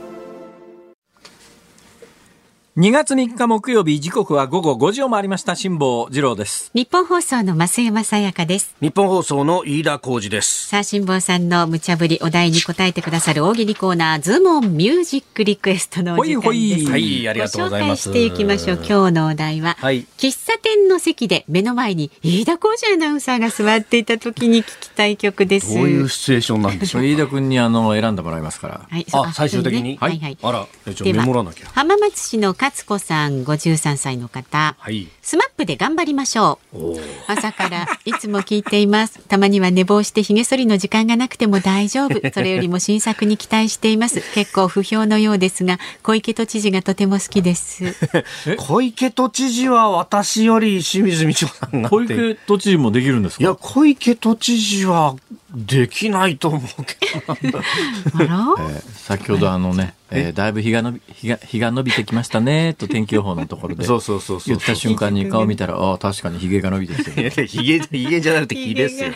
[2.77, 5.57] 2月3日木曜日時刻は午後5時を回りました。
[5.57, 6.71] 辛坊治郎です。
[6.73, 8.77] ニッポン放送の増山さやかです。
[8.79, 10.69] ニッポン放送の飯田浩司です。
[10.69, 16.47] さあ辛坊さんの無茶ぶりお題に答えてくださる大喜利コーナーズームオンミュージックリクエストのお時間です。
[16.47, 16.85] ほいほい。
[16.85, 18.77] はいありがとうございますしていきましょう。
[18.77, 25.73] 今日のお題は、はい、喫茶店の席で目の前に飯田浩司アナウンサーが座っていた時に聞きたい曲です。
[25.73, 31.67] どういうシチュエーションなんでしょう 飯田君にあの選んでもらいますから、はい、あ最終的に、ね、はい、はい、あらじゃメモらなきゃ。
[31.73, 36.77] 浜松市の勝子さん53歳の方、はい、スマップで頑張りましょう。
[37.25, 39.17] 朝からいつも聞いています。
[39.27, 42.19] たまには寝坊して髭剃りの時間がなくても大丈夫。
[42.31, 44.21] それよりも新作に期待しています。
[44.35, 47.95] 結構不評のようですが小池都知事がとても好きです。
[48.59, 53.43] 小池都知事は私より清水美智子さん小池都知事もできるんですか？
[53.43, 55.15] いや小池都知事は
[55.53, 60.29] できないと思うけどえー、先ほどあのね、え？
[60.29, 63.83] ー、だいぶ日が伸び日が日が伸びてきましたねと天気予報のところで。
[63.83, 67.47] そうそうそう言った瞬間に顔見たらああ確かにひげが伸びてきてる。
[67.47, 69.13] ひげひげじゃなくてひですよ。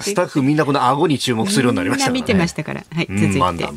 [0.00, 2.84] スタッフみんなこの顎に注目するようになりましたから、ね、見てましたから。
[2.92, 3.68] はい続いて、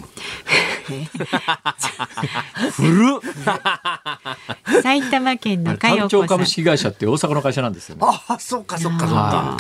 [2.72, 3.20] 古
[4.84, 8.02] 埼玉県の佳代子株式会社って大阪の会社なんですよね。
[8.06, 9.58] あそっかそっかそっか、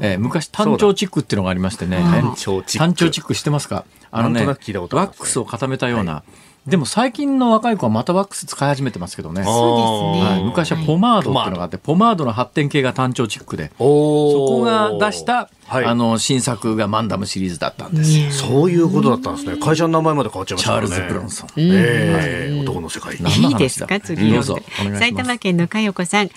[0.00, 3.84] えー、昔単調チックっていうのがありましてね単調チックしてますか？
[4.12, 6.32] あのねワックスを固めたような、はい
[6.64, 9.44] でも最近の若い子はまたワックス使い始めてますけどね。
[9.44, 10.36] そうですね。
[10.36, 18.32] はい、昔はポマードっていうのがあって、ポマードの発展系が単調チックで、そこが出した、はい、あの新作がマンダムシリーズだったんです。
[18.32, 19.58] そういうことだったんですね。
[19.58, 20.88] 会社の名前まで変わっちゃいましたね。
[20.88, 21.48] チャールズ・ブロンソン。
[21.58, 23.16] ええー、男の世界。
[23.16, 24.00] いいですか？
[24.00, 24.58] 次どうぞ。
[24.98, 26.30] 埼玉県の佳代子さん。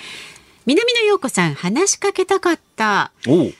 [0.66, 3.12] 南野陽子さん話しかけたかった。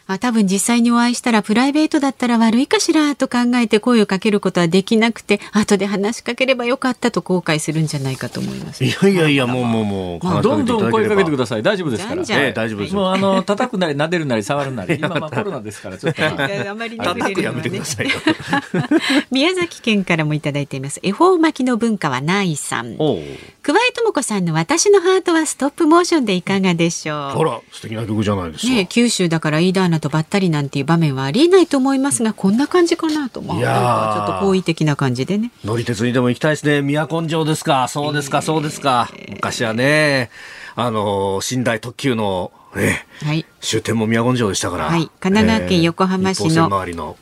[0.08, 8.86] あ多分実際にお会いしたらプライベートだったら悪いかしらと考えて声をかけることはできなくて後で話しかければよかったと後悔するんじゃないかと思います。
[8.86, 12.22] いやいやいやもうもうもう、まあ、どんどん声かけてください大丈夫ですから。
[12.22, 12.96] ええ、大丈夫です。
[12.96, 18.08] もうあの叩くなり撫でるなり触るなり今まあコロナですからちょっと、 まあ、あまり叩くやめてください。
[19.32, 21.00] 宮崎県からもいただいています。
[21.04, 22.96] 恵方巻きの文化はないさん。
[22.98, 27.38] 桑井智子さんの私のハートはストップモーションでいかがでしょう？
[27.38, 28.74] ほら素敵な曲じゃないですか。
[28.74, 33.40] ね九州だからイーダーナとばったりなんていう場面はありえないと思いますがこんな感じかなと。
[33.40, 33.58] 思う。
[33.58, 35.52] いやちょっと好意的な感じでね。
[35.64, 36.82] 乗り鉄にでも行きたいですね。
[36.82, 37.88] 宮根城ですか。
[37.88, 39.10] そうですか、そうですか。
[39.30, 40.30] 昔はね、
[40.76, 47.16] あの寝台特急のええ、はい、終点も宮古城でしたから、はい、神奈川県横浜市の,、周りの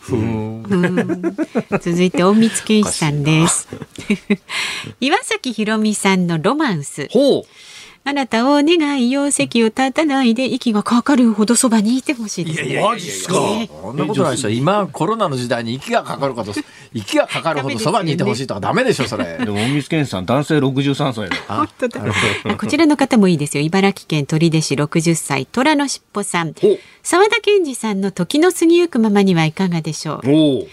[1.79, 3.67] 続いて大光健一さんです。
[4.99, 7.07] 岩崎宏美さんのロマンス。
[7.11, 7.43] ほう
[8.07, 12.67] あなたを願いよ席を立たないで息がかかるほどそばにいてほしいです、ね。
[12.67, 13.33] いやいやマジっすか？
[13.33, 14.51] そんなことないですよ。
[14.51, 16.53] 今コロナの時代に息がかかるかと
[16.93, 19.39] 息がかかるほどそばにいてほしいとかダメでしょそれ。
[19.39, 22.01] でも大水健さん男性六十三歳 本当だ。
[22.57, 23.63] こちらの方もいいですよ。
[23.63, 26.53] 茨城県取手市六十歳虎のしっぽさん。
[27.01, 30.67] 沢田健二さんの時の過ぎゆくままにはいかがでしょう？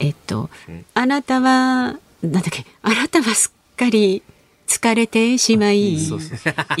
[0.00, 0.50] えっと
[0.94, 4.22] あなたはなんだっけあなたはすっかり
[4.66, 6.18] 疲れてしまい生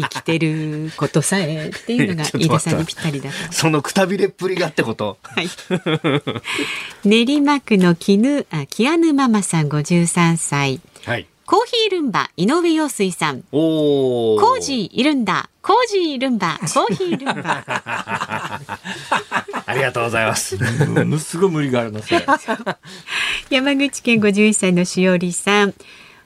[0.08, 3.52] きてることさえっていうのが 飯田さんにぴったりだと。
[3.52, 5.18] そのくたびれっぷりがってこと？
[5.22, 5.48] はい。
[7.04, 11.26] 練馬区の絹あキアヌママさん53歳はい。
[11.46, 13.44] コーヒールンバ井上陽水さん。
[13.52, 15.50] おコージーいるんだ。
[15.60, 16.58] コージールンバ。
[16.58, 17.64] コーヒールンバ。
[19.66, 20.56] ありがとうございます。
[20.56, 22.00] ものすごい無理があるの
[23.50, 25.74] 山口県51歳のしおりさん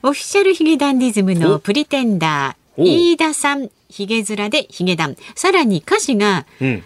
[0.03, 5.17] オフィシャルヒゲダンディズムのプリテンダー飯田さんヒゲ面でヒゲダン。
[5.35, 6.85] さらに歌詞が、うん、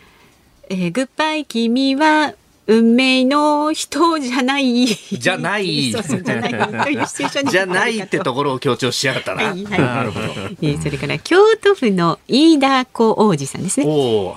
[0.71, 2.33] えー、グッバイ君は
[2.73, 4.87] 運命の人じゃない。
[4.87, 5.93] じゃない。
[5.93, 6.85] そうそうじゃない。
[6.85, 9.45] というシチュエーションじゃないってところを強調しやがったな。
[9.45, 10.27] はい、はい、なるほど。
[10.27, 13.87] えー、それから京都府の飯田小王子さんですね。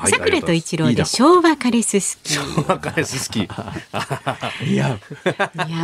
[0.05, 2.55] 桜、はい、と一郎で昭和カレススキー。
[2.55, 3.39] 昭和カレス好き。
[4.69, 4.99] いや。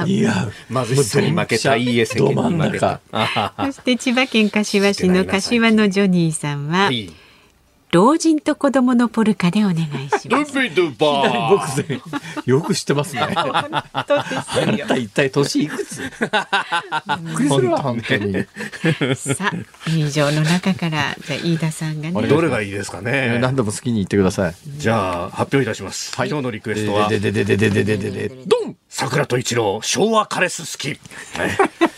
[0.05, 0.49] いや。
[0.69, 2.99] まず人に負けたいいえ世間に負けた。
[3.65, 6.85] そして千葉県柏市の柏のジョニーさんは。
[6.85, 7.11] はい
[7.91, 10.57] 老人と子供のポルカでお願いします。
[12.45, 13.21] よく知ってますね。
[14.97, 16.01] 一体年いくつ？
[17.81, 18.45] 本当に。
[19.15, 22.27] さあ以上の中からじゃ飯田さんがね。
[22.27, 23.39] どれがいいですかね？
[23.39, 24.55] 何でも好きに言ってください。
[24.77, 26.13] じゃあ発表いたします。
[26.15, 27.09] 今日のリクエストは。
[27.09, 28.77] でででででででででドン。
[28.87, 30.99] 桜と一郎昭和カレス好き。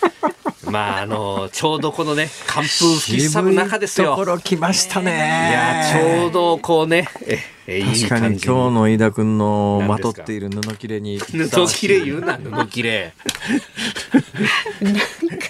[0.73, 4.11] まああのちょうどこのね 寒風吹きすさぶ中ですよ。
[4.11, 5.11] ところ来ましたね。
[5.11, 7.07] いやちょうどこうね。
[7.27, 13.13] え確かに今日の飯田君のまとっている布切れに布切れ言うな布切れ。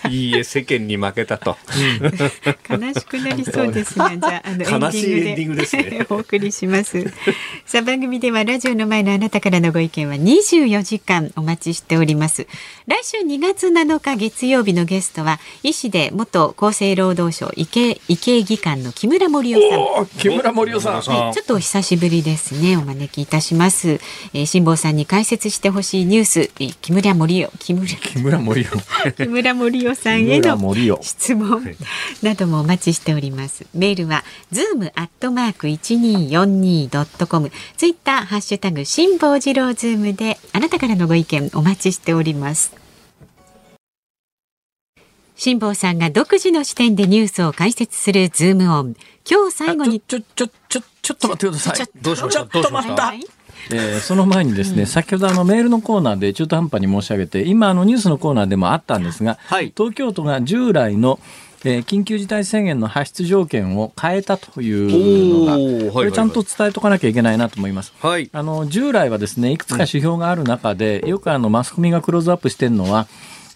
[0.10, 1.58] いいえ世間に負けたと、
[2.70, 6.06] 悲しくなりそうですが じゃああの悲しいエンディングですね。
[6.12, 7.04] お送りします。
[7.66, 12.46] さあ番組ではラジオの前のあなたからのご意見は24時間お待ちしております。
[12.86, 20.06] 来週2月7日月曜日のゲストは医師で元厚生労働省医系医系技官の木村盛夫さん。
[20.20, 22.76] 木村盛夫さん、はい、ちょっとお久しぶりぶりですね。
[22.76, 23.92] お招きいたします、
[24.34, 27.96] えー、辛坊さんに解説してほしいニュース、えー、木村盛夫木村。
[27.96, 31.64] 木村盛世 木村盛世さんへの質問
[32.22, 33.66] などもお待ちしております。
[33.74, 42.74] メールはズームアットマーク一二四二ドットコムツイッターハッシュタグ辛坊治郎ズームであなたからのご意見お待ちしております。
[45.36, 48.96] 辛坊さんが独自の視点でニュースを解説するズームオン。
[49.30, 51.88] 今日最後にちょちょちょちょっと待ってください。
[52.02, 53.14] どうしましちょっと待った。
[53.72, 61.20] えー、その前にですね、うん、先ほどあのメールのコーナーで中途半端に申し上げて今あのニュースのコーナーでもあったんですが、はい、東京都が従来の
[61.66, 67.94] えー、緊急事態宣言の発出条件を変えたというのが、これちゃんと伝えとかなきゃいけないなと思います。
[68.02, 73.08] はい、あの従来はですね、いくつか指標がある中で、よくあのマスコミがクローズアップしてるのは、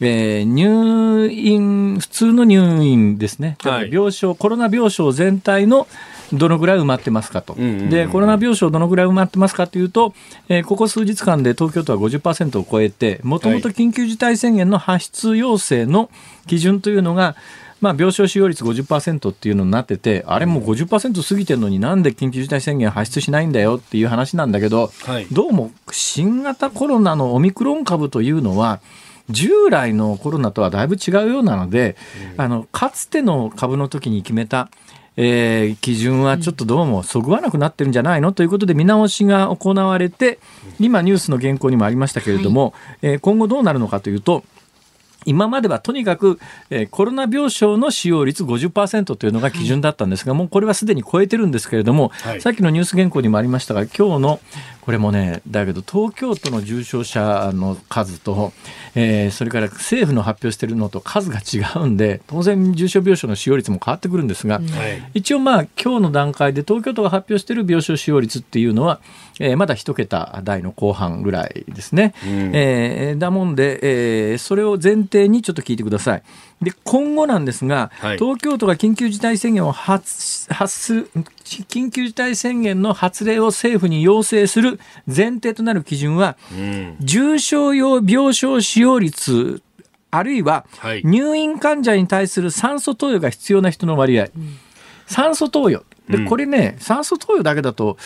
[0.02, 5.88] えー、入院、普通の入院ですね、はい、病床、コロナ病床全体の
[6.34, 10.14] どのぐらい埋まってますかと、でコロナ病床どのぐらい埋まってますかというと、
[10.50, 16.10] えー、ここ数日間で東京都は50%を超えて、もともと緊急事態宣言の発出要請の
[16.46, 17.36] 基準というのが、
[17.80, 28.80] まあ、病床使用率50%っていうのになってて、あれもう50%過ぎてるのになんで緊急事態宣言発出しないんだよっていう話なんだけど、はい、どうも新型コロナのオミクロン株というのは、
[29.30, 31.96] 従来のコロナとはだいぶ違うようなので、
[32.36, 34.70] うん、あのかつての株の時に決めた
[35.20, 40.38] えー、基準はちょっとどうもそぐわなくなってるんじゃないのということで見直しが行われて
[40.80, 44.44] 今ニュースの原稿にもありましたけれども、はい、えー、今後どうなるのかというと
[45.28, 54.40] 今まではとにかく、えー、コロナ病床の使用率50%というのが基準だったんですが、もうこれはすでに超えてるんですけれども、はい、さっきのニュース原稿にもありましたが、今日の
[54.88, 58.54] これもね、だけど東京都の重症者の数と、
[58.96, 64.66] えー、それから政府の発表しているのと数が違うんで、当然重症病床の使用率も変わってくるんですが、はい、
[65.14, 69.02] 一応まあ今日の段階で東京都が発表している病床使用率っていうのは、
[69.42, 72.14] えー、まだ一桁台の後半ぐらいですね。
[72.26, 76.24] うん、えー、だもんで、えー、それを前提にちょっと聞いてください。
[76.62, 80.94] で今後なんですが、はい、東京都が緊急事態宣言を発発す
[81.44, 89.62] 緊急事態宣言の発令を政府に要請する前提となる基準は、うん、重症用病床使用率
[90.10, 90.66] あるいは
[91.04, 94.58] 入院患者に対する酸素投与が必要な人の割合、うん、
[95.06, 97.98] 酸素投与でこれね、酸素投与だけだと、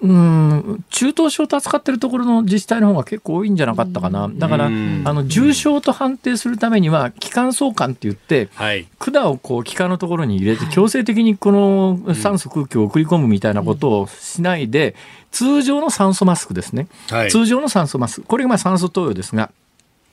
[0.00, 4.30] うん、中等症と扱ってるところの自治体の方が結構多いんじゃなかったかな。
[4.32, 14.94] だから、あの、重症と判定するためには、気管相関って言って、はい、管をこう、気管のところに入れて、強制的にこの酸素空気を送り込むみたいなことをしないで、
[15.30, 16.88] 通常の酸素マスクですね。
[17.10, 18.26] はい、通常の酸素マスク。
[18.26, 19.50] これがまあ酸素投与ですが、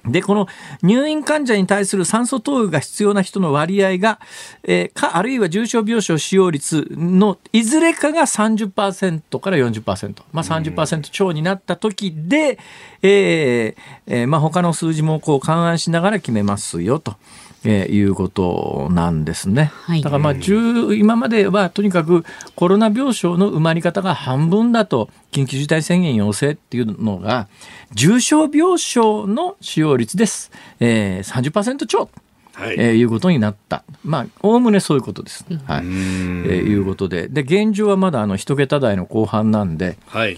[0.06, 0.47] で、この
[0.82, 4.20] 入院患者に対する酸素投与が必要な人の割合が、
[4.64, 12.60] えー、か、あるいは重症病床使用率のいずれかが30%から40%、まあ30%超になった時で、
[13.02, 13.76] えー
[14.08, 17.16] えー、まあ他の数字もこう勘案しながら決めますよと。
[17.64, 19.72] えー、いうことなんですね。
[19.84, 22.24] はい、だからまあ今まではとにかく
[22.55, 27.47] コロナ病床の埋まり方が半分だと緊急事態宣言要請っていうのが
[27.91, 30.51] 重症病床の使用率です。
[30.80, 32.10] えー、30%超。
[32.53, 33.86] はいえー、いうことになった。
[34.03, 35.45] まあ、おおむねそういうことです。
[35.66, 35.80] はい。
[35.80, 37.30] えー、いうことで。
[37.30, 40.38] で、現状はまだあの一桁台の後半なんで、はい。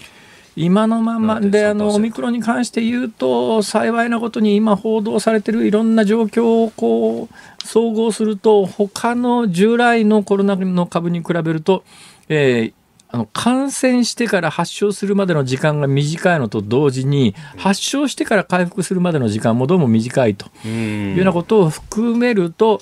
[0.56, 11.84] 今のままであのオミクロンに関して言うと幸いなことに今報道されているいろんな状況をこう総合すると他の従来のコロナの株に比べると、
[12.28, 12.74] えー、
[13.10, 20.48] あの感染してから発症するまでの時間が短いのと同時に発症してから回復するまでの時間もどうも短いと。
[20.66, 22.82] いうようなことを含めると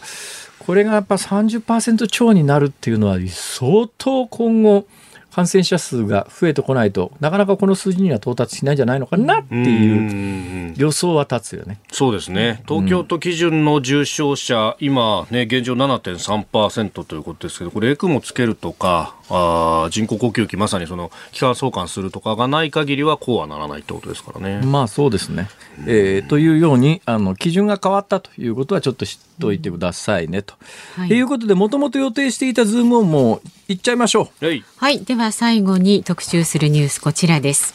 [0.59, 4.86] これがやっぱ30%超になるっていうのは相当今後
[5.34, 11.80] 感染者数が増えてこないとなかなかこの数字には到達しないんじゃないのかなっていう予想は立つよね。
[11.91, 12.63] そうですね。
[12.67, 24.65] 東京都基準の重症者、うん、今、ね、現状7.3%ということですけどこれエクモつけるとかあ人工呼吸器まさにその気管相関するとかがない限りはこうはならないってことですからね。
[24.65, 25.49] まあそうですね、
[25.86, 30.53] えー、というようにあの基準が変わったということはちょっと知っておいてくださいねと。
[30.95, 34.45] はい、いうことでもともと予定していたズームオンもいっちゃいましょう。
[34.45, 37.73] はい、はい、では最後に特集するニュースこちらです。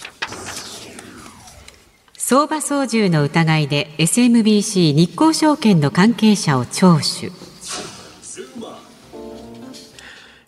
[2.17, 7.31] 相場操縦の疑いで SMBC 日興証券の関係者を聴取。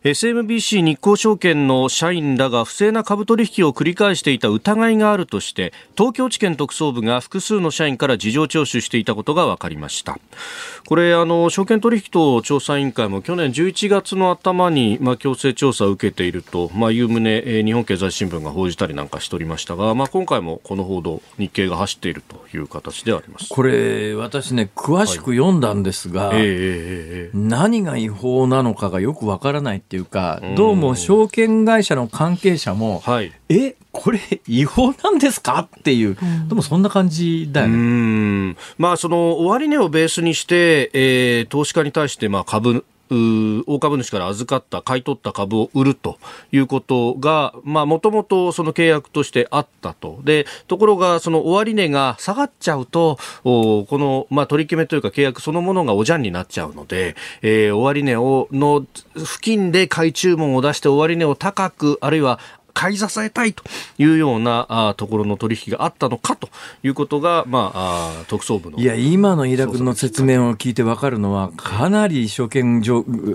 [0.06, 10.20] SMBC 日興証券の社員らが不正な株取引を繰り返していた疑いがあるとして東京地検特捜部が複数の社員から事情聴取していたことが分かりました。
[10.86, 23.48] これあの証券取引等調査委員会も去年11月の頭に、まあ、強制調査を受けていると、まあ、いう旨、えー、日本経済新聞が報じたりなんかしておりましたが、まあ、今回もこの報道日経が走っているという形であります。
[23.48, 26.36] これ私ね詳しく読んだんですが、はい。
[26.42, 35.68] えー、何が違法なのかがよくわからないっていうか、どうも証券会社の関係者も、はい、えこれ違法なんですか？
[35.78, 36.16] っていう、
[36.48, 38.56] でもそんな感じだよね。
[38.78, 46.18] まあその終値をベースにして、えー、投資家に対してまあ株大株主から預かった買い取った株を売ると
[46.52, 50.20] いうことがもともとその契約としてあったと。
[50.24, 62.40] でところがその終値が下がっちゃうとこの、まあ、取り決めというか契約そのものがおじゃんになっちゃうので、えー、終値をの付近で買い注文を出して終値を高くあるいは
[62.76, 63.64] 買い支えたいと
[63.96, 66.50] いうようなあところの取引があったのかと
[66.82, 72.82] いうことが、まあ、あ特捜部のいや今のイラクの説明を聞いて分かるのはかなり証券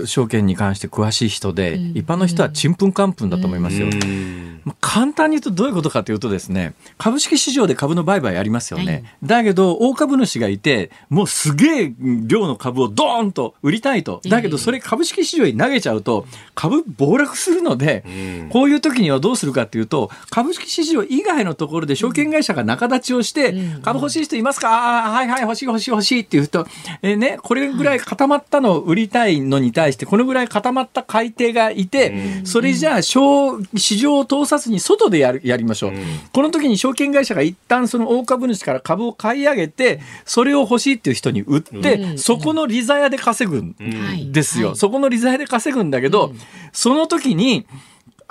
[0.05, 3.87] 証券に関して詳しい人で、一般の人はちんぷんかんぷんだと思いますよ。
[4.79, 8.91] 簡単に言うとどういうことかというとですね、株式市場で株の売買ありますよね。
[8.91, 14.21] はい、だけど、大株主がいて、もうすげえ量の株をドーンと売りたいと。
[14.27, 18.03] だけど、それ株式市場に投げちゃうと、株暴落するので、
[18.51, 24.69] こういう時にはどうするかというと、株式市場以外のところで証券会社が仲立ちをして、株欲しい人いますか？
[24.69, 26.67] はいはい、欲しい欲しい欲しいって言うと、
[27.01, 43.75] えー、ね、これぐらい固まったのを売りたいのに対して、このぐらい固まった買い手がいて、それじゃあ、市場を通さずに外でやるやりましょう、うん、この時に証券会社が一旦その大株主から株を買い上げてそれを欲しいっていう人に売って、うん、そこの利ざやで稼ぐん
[44.31, 46.33] ですよ、うん、そこの利ざやで稼ぐんだけど、
[46.73, 47.65] その時に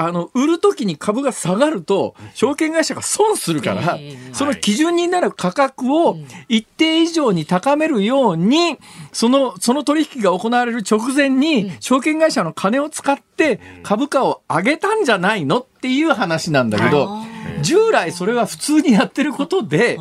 [0.03, 3.99] あの、売るときに株が下がると、証券会社が損するから、
[4.33, 6.17] その基準になる価格を
[6.49, 8.79] 一定以上に高めるように、
[9.13, 17.19] その、その取引が行われる直前に、証券会社の金を使って株価を上げたんじゃないのっていう話なんだけど、
[17.61, 19.99] 従来それは普通にやってることで、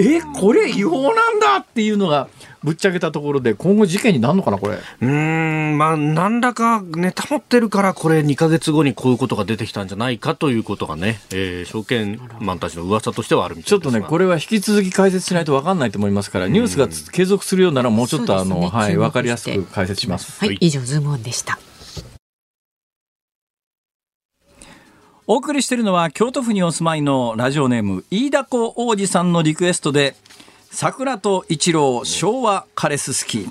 [0.00, 2.28] え、これ違法なんだっていうのが、
[2.62, 4.78] ぶっちゃけたところで、今後事件になるのかな、これ。
[5.00, 20.44] うん、まあ、何らかネタ持ってるから、これ、2か月後にこういうことが出てきたんじゃないかということがね、えー、証券マンたちの噂としてはあるみたいちょっとね、これは引き続き解説しないと分かんないと思いますから、ニュースが継続するようなら、もうちょっと、あの、ね、はい、分かりやすく解説します。
[20.44, 21.58] はい、以上、ズームオンでした。
[25.30, 30.16] お送りしているのは京都府にお住まいのラジオネーム飯田子王子さんのリクエストで
[30.70, 33.48] 桜と一郎昭和カレス好き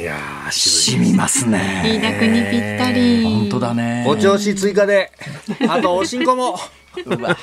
[0.00, 1.82] いやーしみますね。
[1.84, 3.22] 飯田君にぴったり。
[3.22, 4.04] 本当だね。
[4.08, 5.12] お調子追加で。
[5.68, 6.58] あとおしんこも。
[7.06, 7.36] うわ。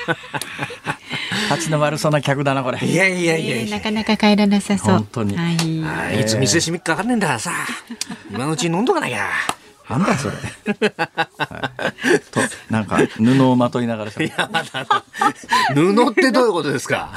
[1.49, 2.79] 立ちの悪そうな客だなこれ。
[2.79, 4.95] いやいやいや、えー、なかなか帰らなさそう。
[4.95, 6.25] 本当に、はい、い。
[6.25, 7.51] つ店閉めっか分かんねえんだからさ。
[8.29, 9.29] 今のうちに飲んどかなきゃ
[9.89, 14.25] なんだそれ、はい、となんか布をまといながら布っ
[16.13, 17.11] てどういうことですか？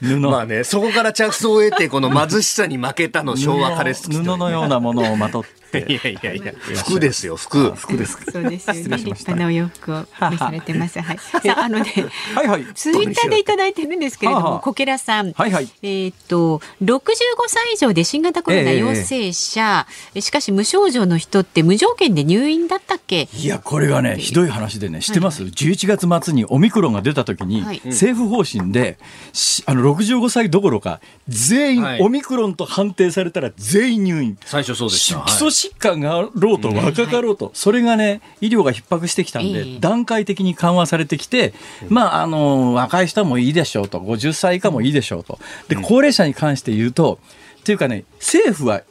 [0.00, 0.18] 布。
[0.20, 6.52] まあねそこから着想を得てこの貧しさに負けたの昭和カレス布のようなものをまとっていやいやいや。
[6.84, 7.72] 服ですよ服。
[7.74, 8.18] 服です。
[8.30, 8.96] そうですよね。
[8.96, 11.00] 立派なお洋服を召されてます。
[11.00, 11.18] はい。
[11.22, 11.92] さああのね
[12.34, 12.66] はいはい。
[12.74, 15.32] ツイッターでいただいてるんですけれどもこけらさん。
[15.32, 15.68] はいはい。
[15.82, 17.02] えっと65
[17.48, 19.86] 歳以上で新型コロナ陽性者。
[20.20, 23.28] しかし無症状の人って無条件で入院だったっけ？
[23.34, 28.98] いやこれがねひどい話でね知ってます？11月末にオミクロンが出た時に政府方針で
[29.66, 34.38] あの65歳どころか全員オミクロンと判定されたら全員入院。
[34.44, 35.20] 最初そうでした。
[35.26, 41.54] 基礎疾患があろうと若かろうと、それがね、医療が逼迫してきたんで、段階的に緩和されてきて、
[41.88, 45.38] まあ、あの、若い人もいいでしょうと、50歳以下もいいでしょうと。
[45.68, 47.18] で、高齢者に関して言うと、
[47.60, 48.82] っていうかね、政府は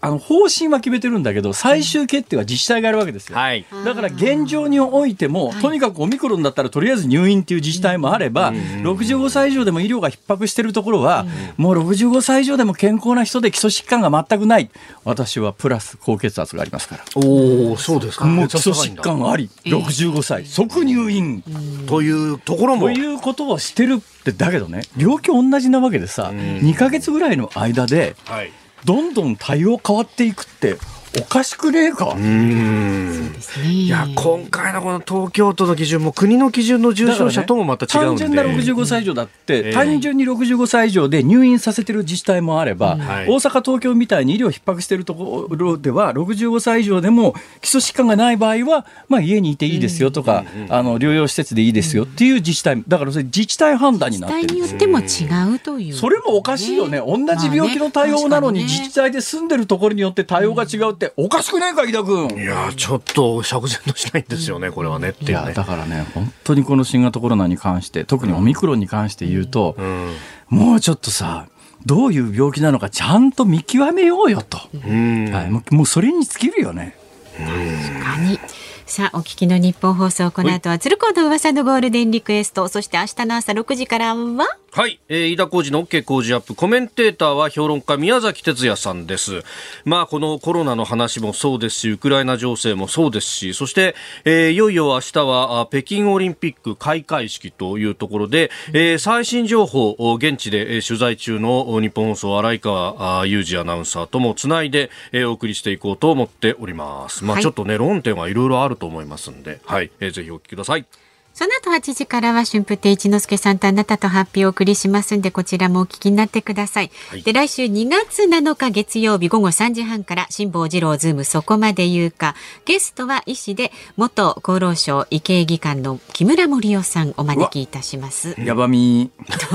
[0.00, 11.26] あの方針は決めてるんだけど最終決定は自治体がやるわけですよ、はい、だから現状においても、とにかくオミクロンだったらとりあえず入院っていう自治体もあれば、うん、65歳以上でも医療が逼迫しているところは、
[11.58, 14.70] うん、もう65歳以上でも健康な人で基礎疾患が全くない。
[15.04, 17.04] 私はプラス高血圧がありますから。
[17.14, 18.24] おおそうですか。
[18.24, 19.50] もう基礎疾患あり。
[19.64, 20.46] 65歳。
[20.46, 21.42] 即入院、
[21.86, 22.86] というところも。
[22.86, 28.52] ということをしてるってだけどね病気同じなわけでさ、うん、2か月ぐらいの間で、はい
[28.84, 30.76] どんどん対応変わっていくって
[31.18, 32.14] おかしくねえか。
[32.16, 33.34] うん。
[33.64, 56.98] いや今回のこの東京都の基準も国の基準の重症者ともまた違うんで、ね、単純な65歳以上だって、単純に65歳以上で入院させてる自治体もあれば、大阪、東京みたいに医療逼迫しているところでは65歳以上でも基礎疾患がない場合は、まあ、家にいていいですよとか、あの療養施設でいいですよっていう自治体だからそれ自治体判断になってる自治体によっても違うという、それもおかしいよね。
[56.98, 62.28] 同じ病気の対応なのに自治体で住んでるところによって対応が違うっておかしくないか井田君。
[62.36, 70.14] いやちょっと釈然としないんですよねこれはねっていう、ね、だからね本当にこの新型コロナに関して特にオミクロンに関して言うと、うん、
[70.50, 71.48] もうちょっとさ
[71.86, 76.96] どういう病気なのかちゃんと見極めようよと、うん、はい、もうそれに尽きるよね。
[77.38, 78.38] 確かに。
[78.84, 89.42] さあ、お聞きの日本放送、この後は鶴子の噂のゴールデンリクエスト、そして明日の朝6時からははい、えー、飯田浩二の OK 工事アップ、コメンテーターは評論家宮崎哲也さんです。
[89.84, 107.24] まあ、このコロナの話もそうですし、ウクライナ情勢もそうですし、そして、えー、いよいよ明日は北京オリンピック開会式というところで、えー、最新情報を現地で取材中の日本放送荒井川裕二アナウンサーともつないで、えー、お送りしていこうと思っております。
[107.24, 110.86] まあ、ちょっとね、論点はいろいろあると思いますんで、はい、えー、ぜひお聞きください。
[111.32, 116.90] その後8時からは春風亭一之輔さんとあなたと発表をお送りしますんで、こちらもお聞きになってください。
[117.08, 122.34] はい、で、来週2月7日月曜日午後3時半から、辛坊治郎ズームそこまで言うか、
[122.66, 128.34] ゲストは医師で、元厚労省医系技官の木村盛夫さんお招きいたします。
[128.38, 129.10] やばみ。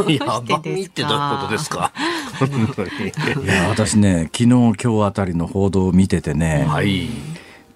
[0.08, 1.92] やばみってどういうことですか？
[3.44, 7.10] いや、私ね、昨日今日あたりの報道を見ててね、はい、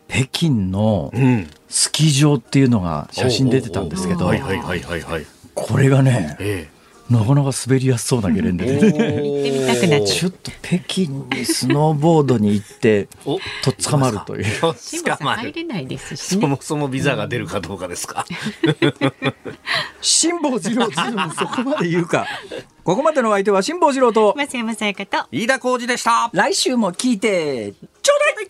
[0.10, 4.32] 北京の、うんスキー場っていうのが写真出てたんですけど、
[5.54, 6.80] これがね、ええ
[7.14, 13.08] なかなか滑りやすそうなゲレンデで、ちょっと北京にスノーボードに行って
[13.64, 14.46] とっ捕まるという。
[14.62, 14.74] 捕
[15.24, 15.42] まる。
[15.50, 18.26] 入れないですし、ね、そもそもビザが出るかどうかですか？
[20.02, 22.26] 辛坊治郎そこまで言うか。
[22.84, 26.32] ここまでの相手は辛坊治郎と松山さやかと飯田浩二でした。
[26.34, 28.48] 来週も聞いてちょうだい。